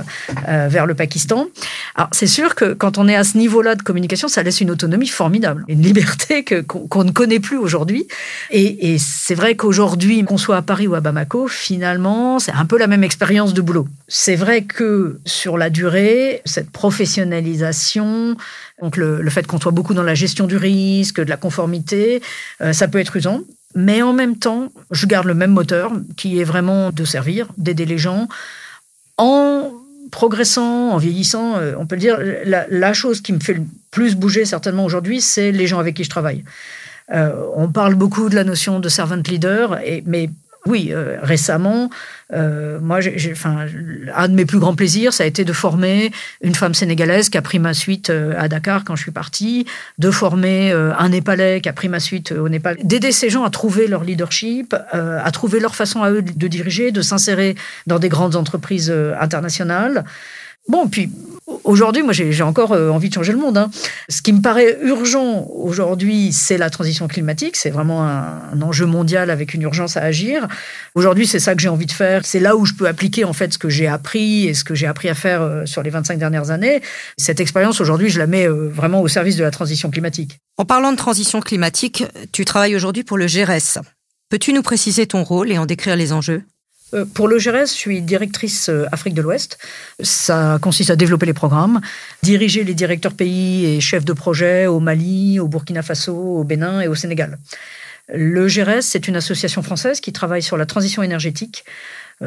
euh, 0.47 0.67
vers 0.69 0.85
le 0.85 0.95
Pakistan. 0.95 1.47
Alors 1.95 2.09
c'est 2.13 2.27
sûr 2.27 2.55
que 2.55 2.73
quand 2.73 2.97
on 2.97 3.07
est 3.07 3.15
à 3.15 3.23
ce 3.23 3.37
niveau-là 3.37 3.75
de 3.75 3.81
communication, 3.81 4.27
ça 4.27 4.43
laisse 4.43 4.61
une 4.61 4.71
autonomie 4.71 5.07
formidable, 5.07 5.65
une 5.67 5.81
liberté 5.91 6.43
que, 6.43 6.61
qu'on, 6.61 7.03
ne 7.03 7.11
connaît 7.11 7.39
plus 7.39 7.57
aujourd'hui. 7.57 8.07
Et, 8.51 8.93
et 8.93 8.97
c'est 8.97 9.35
vrai 9.35 9.55
qu'aujourd'hui, 9.55 10.23
qu'on 10.23 10.37
soit 10.37 10.57
à 10.57 10.61
Paris 10.61 10.87
ou 10.87 10.95
à 10.95 11.01
Bamako, 11.01 11.47
finalement, 11.47 12.39
c'est 12.39 12.53
un 12.53 12.65
peu 12.65 12.77
la 12.77 12.87
même 12.87 13.03
expérience 13.03 13.40
de 13.45 13.61
boulot. 13.61 13.87
C'est 14.07 14.35
vrai 14.35 14.63
que 14.63 15.19
sur 15.25 15.57
la 15.57 15.69
durée, 15.69 16.41
cette 16.45 16.69
professionnalisation, 16.69 18.37
donc 18.81 18.97
le, 18.97 19.29
fait 19.29 19.45
qu'on 19.47 19.59
soit 19.59 19.71
beaucoup 19.71 19.93
dans 19.93 20.03
la 20.03 20.15
gestion 20.15 20.47
du 20.47 20.57
risque, 20.57 21.17
de 21.17 21.29
la 21.29 21.37
conformité, 21.37 22.21
euh, 22.61 22.73
ça 22.73 22.87
peut 22.87 22.99
être 22.99 23.15
usant. 23.15 23.41
Mais 23.73 24.01
en 24.01 24.13
même 24.13 24.37
temps, 24.37 24.71
je 24.91 25.05
garde 25.05 25.25
le 25.25 25.33
même 25.33 25.51
moteur 25.51 25.91
qui 26.17 26.39
est 26.39 26.43
vraiment 26.43 26.91
de 26.91 27.05
servir, 27.05 27.47
d'aider 27.57 27.85
les 27.85 27.97
gens 27.97 28.27
en 29.17 29.71
progressant, 30.11 30.89
en 30.89 30.97
vieillissant, 30.97 31.57
euh, 31.57 31.73
on 31.77 31.85
peut 31.85 31.95
le 31.95 32.01
dire, 32.01 32.19
la, 32.45 32.93
chose 32.93 33.21
qui 33.21 33.33
me 33.33 33.39
fait 33.39 33.53
le 33.53 33.63
plus 33.91 34.15
bouger 34.15 34.45
certainement 34.45 34.85
aujourd'hui, 34.85 35.21
c'est 35.21 35.51
les 35.51 35.67
gens 35.67 35.79
avec 35.79 35.95
qui 35.95 36.03
je 36.03 36.09
travaille. 36.09 36.43
Euh, 37.13 37.31
on 37.55 37.69
parle 37.69 37.95
beaucoup 37.95 38.29
de 38.29 38.35
la 38.35 38.43
notion 38.43 38.79
de 38.79 38.89
servant 38.89 39.21
leader, 39.27 39.79
et, 39.85 40.03
mais 40.05 40.29
oui, 40.67 40.89
euh, 40.91 41.17
récemment, 41.23 41.89
euh, 42.33 42.79
moi, 42.79 43.01
j'ai, 43.01 43.31
enfin, 43.31 43.65
un 44.15 44.27
de 44.27 44.33
mes 44.33 44.45
plus 44.45 44.59
grands 44.59 44.75
plaisirs, 44.75 45.11
ça 45.11 45.23
a 45.23 45.25
été 45.25 45.43
de 45.43 45.53
former 45.53 46.11
une 46.41 46.53
femme 46.53 46.75
sénégalaise 46.75 47.29
qui 47.29 47.37
a 47.37 47.41
pris 47.41 47.57
ma 47.57 47.73
suite 47.73 48.11
euh, 48.11 48.35
à 48.37 48.47
Dakar 48.47 48.83
quand 48.83 48.95
je 48.95 49.01
suis 49.01 49.11
partie, 49.11 49.65
de 49.97 50.11
former 50.11 50.71
un 50.71 51.09
Népalais 51.09 51.61
qui 51.61 51.69
a 51.69 51.73
pris 51.73 51.89
ma 51.89 51.99
suite 51.99 52.31
au 52.31 52.47
Népal, 52.47 52.77
d'aider 52.83 53.11
ces 53.11 53.29
gens 53.29 53.43
à 53.43 53.49
trouver 53.49 53.87
leur 53.87 54.03
leadership, 54.03 54.75
à 54.91 55.31
trouver 55.31 55.59
leur 55.59 55.75
façon 55.75 56.03
à 56.03 56.11
eux 56.11 56.21
de 56.21 56.47
diriger, 56.47 56.91
de 56.91 57.01
s'insérer 57.01 57.55
dans 57.87 57.99
des 57.99 58.09
grandes 58.09 58.35
entreprises 58.35 58.93
internationales. 59.19 60.05
Bon, 60.67 60.87
puis 60.87 61.11
aujourd'hui, 61.63 62.03
moi, 62.03 62.13
j'ai 62.13 62.43
encore 62.43 62.71
euh, 62.73 62.89
envie 62.89 63.09
de 63.09 63.13
changer 63.13 63.31
le 63.31 63.37
monde. 63.37 63.57
Hein. 63.57 63.69
Ce 64.09 64.21
qui 64.21 64.33
me 64.33 64.41
paraît 64.41 64.77
urgent 64.81 65.45
aujourd'hui, 65.53 66.31
c'est 66.33 66.57
la 66.57 66.69
transition 66.69 67.07
climatique. 67.07 67.55
C'est 67.55 67.69
vraiment 67.69 68.03
un, 68.03 68.61
enjeu 68.61 68.85
mondial 68.85 69.29
avec 69.29 69.53
une 69.53 69.61
urgence 69.63 69.97
à 69.97 70.01
agir. 70.01 70.47
Aujourd'hui, 70.95 71.27
c'est 71.27 71.39
ça 71.39 71.55
que 71.55 71.61
j'ai 71.61 71.69
envie 71.69 71.85
de 71.85 71.91
faire. 71.91 72.25
C'est 72.25 72.39
là 72.39 72.55
où 72.55 72.65
je 72.65 72.73
peux 72.73 72.87
appliquer 72.87 73.23
en 73.23 73.33
fait 73.33 73.53
ce 73.53 73.57
que 73.57 73.69
j'ai 73.69 73.87
appris 73.87 74.47
et 74.47 74.53
ce 74.53 74.63
que 74.63 74.75
j'ai 74.75 74.87
appris 74.87 75.09
à 75.09 75.15
faire 75.15 75.41
euh, 75.41 75.65
sur 75.65 75.83
les 75.83 75.89
25 75.89 76.19
dernières 76.19 76.51
années. 76.51 76.81
Cette 77.17 77.39
expérience 77.39 77.81
aujourd'hui, 77.81 78.09
je 78.09 78.19
la 78.19 78.27
mets 78.27 78.47
euh, 78.47 78.69
vraiment 78.69 79.01
au 79.01 79.07
service 79.07 79.37
de 79.37 79.43
la 79.43 79.51
transition 79.51 79.89
climatique. 79.89 80.39
En 80.57 80.65
parlant 80.65 80.91
de 80.91 80.97
transition 80.97 81.39
climatique, 81.41 82.03
tu 82.31 82.45
travailles 82.45 82.75
aujourd'hui 82.75 83.03
pour 83.03 83.17
le 83.17 83.25
GRS. 83.25 83.79
Peux-tu 84.29 84.53
nous 84.53 84.61
préciser 84.61 85.07
ton 85.07 85.23
rôle 85.23 85.51
et 85.51 85.57
en 85.57 85.65
décrire 85.65 85.95
les 85.95 86.13
enjeux? 86.13 86.43
Pour 87.13 87.27
le 87.27 87.37
GRS, 87.37 87.67
je 87.67 87.73
suis 87.73 88.01
directrice 88.01 88.69
euh, 88.69 88.85
Afrique 88.91 89.13
de 89.13 89.21
l'Ouest. 89.21 89.57
Ça 90.01 90.59
consiste 90.61 90.89
à 90.89 90.95
développer 90.95 91.25
les 91.25 91.33
programmes, 91.33 91.79
diriger 92.21 92.63
les 92.63 92.73
directeurs 92.73 93.13
pays 93.13 93.65
et 93.65 93.79
chefs 93.79 94.05
de 94.05 94.13
projet 94.13 94.67
au 94.67 94.79
Mali, 94.79 95.39
au 95.39 95.47
Burkina 95.47 95.81
Faso, 95.81 96.13
au 96.13 96.43
Bénin 96.43 96.81
et 96.81 96.87
au 96.87 96.95
Sénégal. 96.95 97.37
Le 98.13 98.47
GRS, 98.47 98.81
c'est 98.81 99.07
une 99.07 99.15
association 99.15 99.61
française 99.63 100.01
qui 100.01 100.11
travaille 100.11 100.41
sur 100.41 100.57
la 100.57 100.65
transition 100.65 101.01
énergétique 101.01 101.63
euh, 101.63 101.69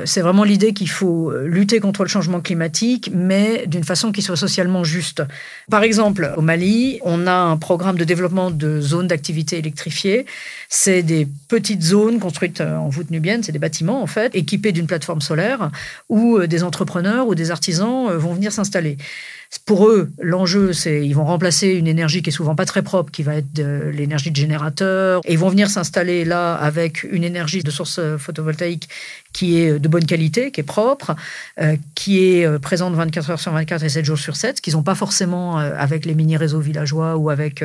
c'est 0.04 0.20
vraiment 0.20 0.44
l'idée 0.44 0.72
qu'il 0.72 0.90
faut 0.90 1.30
euh, 1.30 1.46
lutter 1.46 1.78
contre 1.80 2.02
le 2.02 2.08
changement 2.08 2.40
climatique, 2.40 3.10
mais 3.14 3.64
d'une 3.66 3.84
façon 3.84 4.12
qui 4.12 4.22
soit 4.22 4.36
socialement 4.36 4.82
juste. 4.82 5.22
Par 5.70 5.82
exemple, 5.82 6.32
au 6.36 6.40
Mali, 6.40 6.98
on 7.02 7.26
a 7.26 7.34
un 7.34 7.56
programme 7.56 7.96
de 7.96 8.04
développement 8.04 8.50
de 8.50 8.80
zones 8.80 9.06
d'activité 9.06 9.58
électrifiées. 9.58 10.26
C'est 10.68 11.02
des 11.02 11.28
petites 11.48 11.82
zones 11.82 12.18
construites 12.18 12.60
euh, 12.60 12.76
en 12.76 12.88
voûte 12.88 13.10
nubienne, 13.10 13.42
c'est 13.42 13.52
des 13.52 13.58
bâtiments 13.58 14.02
en 14.02 14.06
fait, 14.06 14.34
équipés 14.34 14.72
d'une 14.72 14.86
plateforme 14.86 15.20
solaire 15.20 15.70
où 16.08 16.40
des 16.46 16.64
entrepreneurs 16.64 17.28
ou 17.28 17.34
des 17.34 17.50
artisans 17.50 18.10
vont 18.16 18.34
venir 18.34 18.52
s'installer. 18.52 18.96
Pour 19.66 19.88
eux, 19.88 20.10
l'enjeu, 20.20 20.72
c'est 20.72 21.06
ils 21.06 21.14
vont 21.14 21.24
remplacer 21.24 21.68
une 21.68 21.86
énergie 21.86 22.22
qui 22.22 22.30
est 22.30 22.32
souvent 22.32 22.54
pas 22.54 22.66
très 22.66 22.82
propre, 22.82 23.10
qui 23.10 23.22
va 23.22 23.36
être 23.36 23.52
de 23.52 23.90
l'énergie 23.92 24.30
de 24.30 24.36
générateur, 24.36 25.20
et 25.24 25.32
ils 25.32 25.38
vont 25.38 25.48
venir 25.48 25.70
s'installer 25.70 26.24
là 26.24 26.54
avec 26.54 27.04
une 27.04 27.24
énergie 27.24 27.62
de 27.62 27.70
source 27.70 28.00
photovoltaïque 28.18 28.88
qui 29.32 29.60
est 29.60 29.78
de 29.78 29.88
bonne 29.88 30.06
qualité, 30.06 30.52
qui 30.52 30.60
est 30.60 30.64
propre, 30.64 31.16
euh, 31.60 31.76
qui 31.94 32.24
est 32.24 32.46
euh, 32.46 32.58
présente 32.58 32.94
24 32.94 33.30
heures 33.30 33.40
sur 33.40 33.52
24 33.52 33.82
et 33.82 33.88
7 33.88 34.04
jours 34.04 34.16
sur 34.16 34.36
7, 34.36 34.58
ce 34.58 34.62
qu'ils 34.62 34.74
n'ont 34.74 34.84
pas 34.84 34.94
forcément 34.94 35.58
euh, 35.58 35.72
avec 35.76 36.06
les 36.06 36.14
mini-réseaux 36.14 36.60
villageois 36.60 37.16
ou 37.16 37.30
avec 37.30 37.64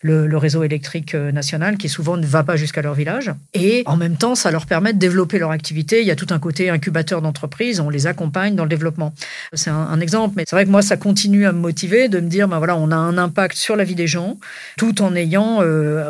le, 0.00 0.36
réseau 0.38 0.64
électrique 0.64 1.14
national, 1.14 1.76
qui 1.76 1.90
souvent 1.90 2.16
ne 2.16 2.26
va 2.26 2.42
pas 2.42 2.56
jusqu'à 2.56 2.80
leur 2.80 2.94
village. 2.94 3.30
Et 3.52 3.82
en 3.84 3.96
même 3.96 4.16
temps, 4.16 4.34
ça 4.34 4.50
leur 4.50 4.64
permet 4.64 4.94
de 4.94 4.98
développer 4.98 5.38
leur 5.38 5.50
activité. 5.50 6.00
Il 6.00 6.06
y 6.06 6.10
a 6.10 6.16
tout 6.16 6.28
un 6.30 6.38
côté 6.38 6.70
incubateur 6.70 7.20
d'entreprise, 7.20 7.78
on 7.80 7.90
les 7.90 8.06
accompagne 8.06 8.56
dans 8.56 8.64
le 8.64 8.70
développement. 8.70 9.12
C'est 9.52 9.70
un, 9.70 9.76
un 9.76 10.00
exemple, 10.00 10.34
mais 10.38 10.44
c'est 10.48 10.56
vrai 10.56 10.64
que 10.64 10.70
moi, 10.70 10.80
ça 10.80 10.96
continue 10.96 11.21
à 11.26 11.52
me 11.52 11.58
motiver 11.58 12.08
de 12.08 12.20
me 12.20 12.28
dire, 12.28 12.48
ben 12.48 12.58
voilà, 12.58 12.76
on 12.76 12.90
a 12.90 12.96
un 12.96 13.18
impact 13.18 13.56
sur 13.56 13.76
la 13.76 13.84
vie 13.84 13.94
des 13.94 14.06
gens, 14.06 14.38
tout 14.76 15.02
en 15.02 15.14
ayant 15.14 15.58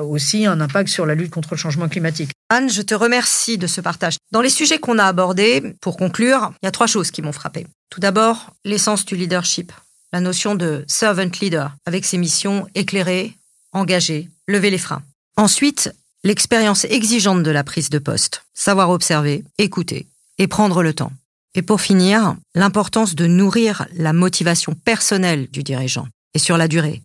aussi 0.00 0.46
un 0.46 0.60
impact 0.60 0.88
sur 0.88 1.06
la 1.06 1.14
lutte 1.14 1.30
contre 1.30 1.50
le 1.52 1.58
changement 1.58 1.88
climatique. 1.88 2.30
Anne, 2.48 2.70
je 2.70 2.82
te 2.82 2.94
remercie 2.94 3.58
de 3.58 3.66
ce 3.66 3.80
partage. 3.80 4.16
Dans 4.30 4.40
les 4.40 4.50
sujets 4.50 4.78
qu'on 4.78 4.98
a 4.98 5.04
abordés, 5.04 5.74
pour 5.80 5.96
conclure, 5.96 6.52
il 6.62 6.66
y 6.66 6.68
a 6.68 6.72
trois 6.72 6.86
choses 6.86 7.10
qui 7.10 7.22
m'ont 7.22 7.32
frappé. 7.32 7.66
Tout 7.90 8.00
d'abord, 8.00 8.50
l'essence 8.64 9.04
du 9.04 9.16
leadership, 9.16 9.72
la 10.12 10.20
notion 10.20 10.54
de 10.54 10.84
servant 10.86 11.30
leader, 11.40 11.72
avec 11.86 12.04
ses 12.04 12.18
missions 12.18 12.66
éclairées, 12.74 13.34
engagées, 13.72 14.28
lever 14.46 14.70
les 14.70 14.78
freins. 14.78 15.02
Ensuite, 15.36 15.92
l'expérience 16.24 16.84
exigeante 16.84 17.42
de 17.42 17.50
la 17.50 17.64
prise 17.64 17.90
de 17.90 17.98
poste, 17.98 18.44
savoir 18.54 18.90
observer, 18.90 19.44
écouter 19.58 20.06
et 20.38 20.46
prendre 20.46 20.82
le 20.82 20.94
temps. 20.94 21.12
Et 21.54 21.62
pour 21.62 21.80
finir, 21.80 22.36
l'importance 22.54 23.14
de 23.14 23.26
nourrir 23.26 23.86
la 23.94 24.12
motivation 24.12 24.74
personnelle 24.74 25.48
du 25.50 25.62
dirigeant 25.62 26.08
et 26.34 26.38
sur 26.38 26.56
la 26.56 26.68
durée. 26.68 27.02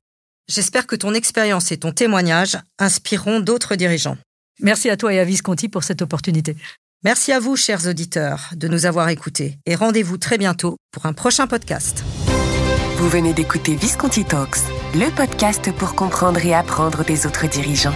J'espère 0.50 0.88
que 0.88 0.96
ton 0.96 1.14
expérience 1.14 1.72
et 1.72 1.78
ton 1.78 1.92
témoignage 1.92 2.58
inspireront 2.80 3.42
d'autres 3.42 3.76
dirigeants. 3.76 4.18
Merci 4.62 4.90
à 4.90 4.98
toi 4.98 5.14
et 5.14 5.20
à 5.20 5.26
Visconti 5.26 5.68
pour 5.68 5.84
cette 5.84 6.02
opportunité. 6.02 6.56
Merci 7.04 7.32
à 7.32 7.40
vous, 7.40 7.56
chers 7.56 7.88
auditeurs, 7.88 8.50
de 8.56 8.68
nous 8.68 8.86
avoir 8.86 9.10
écoutés 9.10 9.58
et 9.66 9.76
rendez-vous 9.76 10.18
très 10.18 10.38
bientôt 10.38 10.78
pour 10.92 11.06
un 11.06 11.14
prochain 11.14 11.46
podcast. 11.46 12.04
Vous 12.98 13.10
venez 13.10 13.34
d'écouter 13.34 13.76
Visconti 13.76 14.26
Talks, 14.26 14.58
le 14.96 15.14
podcast 15.16 15.72
pour 15.74 15.94
comprendre 15.94 16.44
et 16.44 16.56
apprendre 16.56 17.04
des 17.06 17.28
autres 17.28 17.48
dirigeants. 17.48 17.94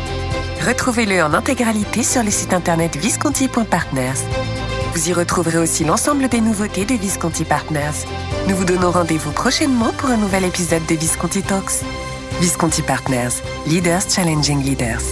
Retrouvez-le 0.67 1.23
en 1.23 1.33
intégralité 1.33 2.03
sur 2.03 2.21
le 2.21 2.29
site 2.29 2.53
internet 2.53 2.95
visconti.partners. 2.95 4.60
Vous 4.93 5.07
y 5.07 5.13
retrouverez 5.13 5.57
aussi 5.57 5.85
l'ensemble 5.85 6.27
des 6.27 6.41
nouveautés 6.41 6.83
de 6.83 6.95
Visconti 6.95 7.45
Partners. 7.45 8.05
Nous 8.49 8.55
vous 8.57 8.65
donnons 8.65 8.91
rendez-vous 8.91 9.31
prochainement 9.31 9.93
pour 9.97 10.09
un 10.09 10.17
nouvel 10.17 10.43
épisode 10.43 10.85
de 10.85 10.95
Visconti 10.95 11.41
Talks. 11.43 11.81
Visconti 12.41 12.81
Partners, 12.81 13.41
Leaders 13.67 14.01
Challenging 14.09 14.61
Leaders. 14.61 15.03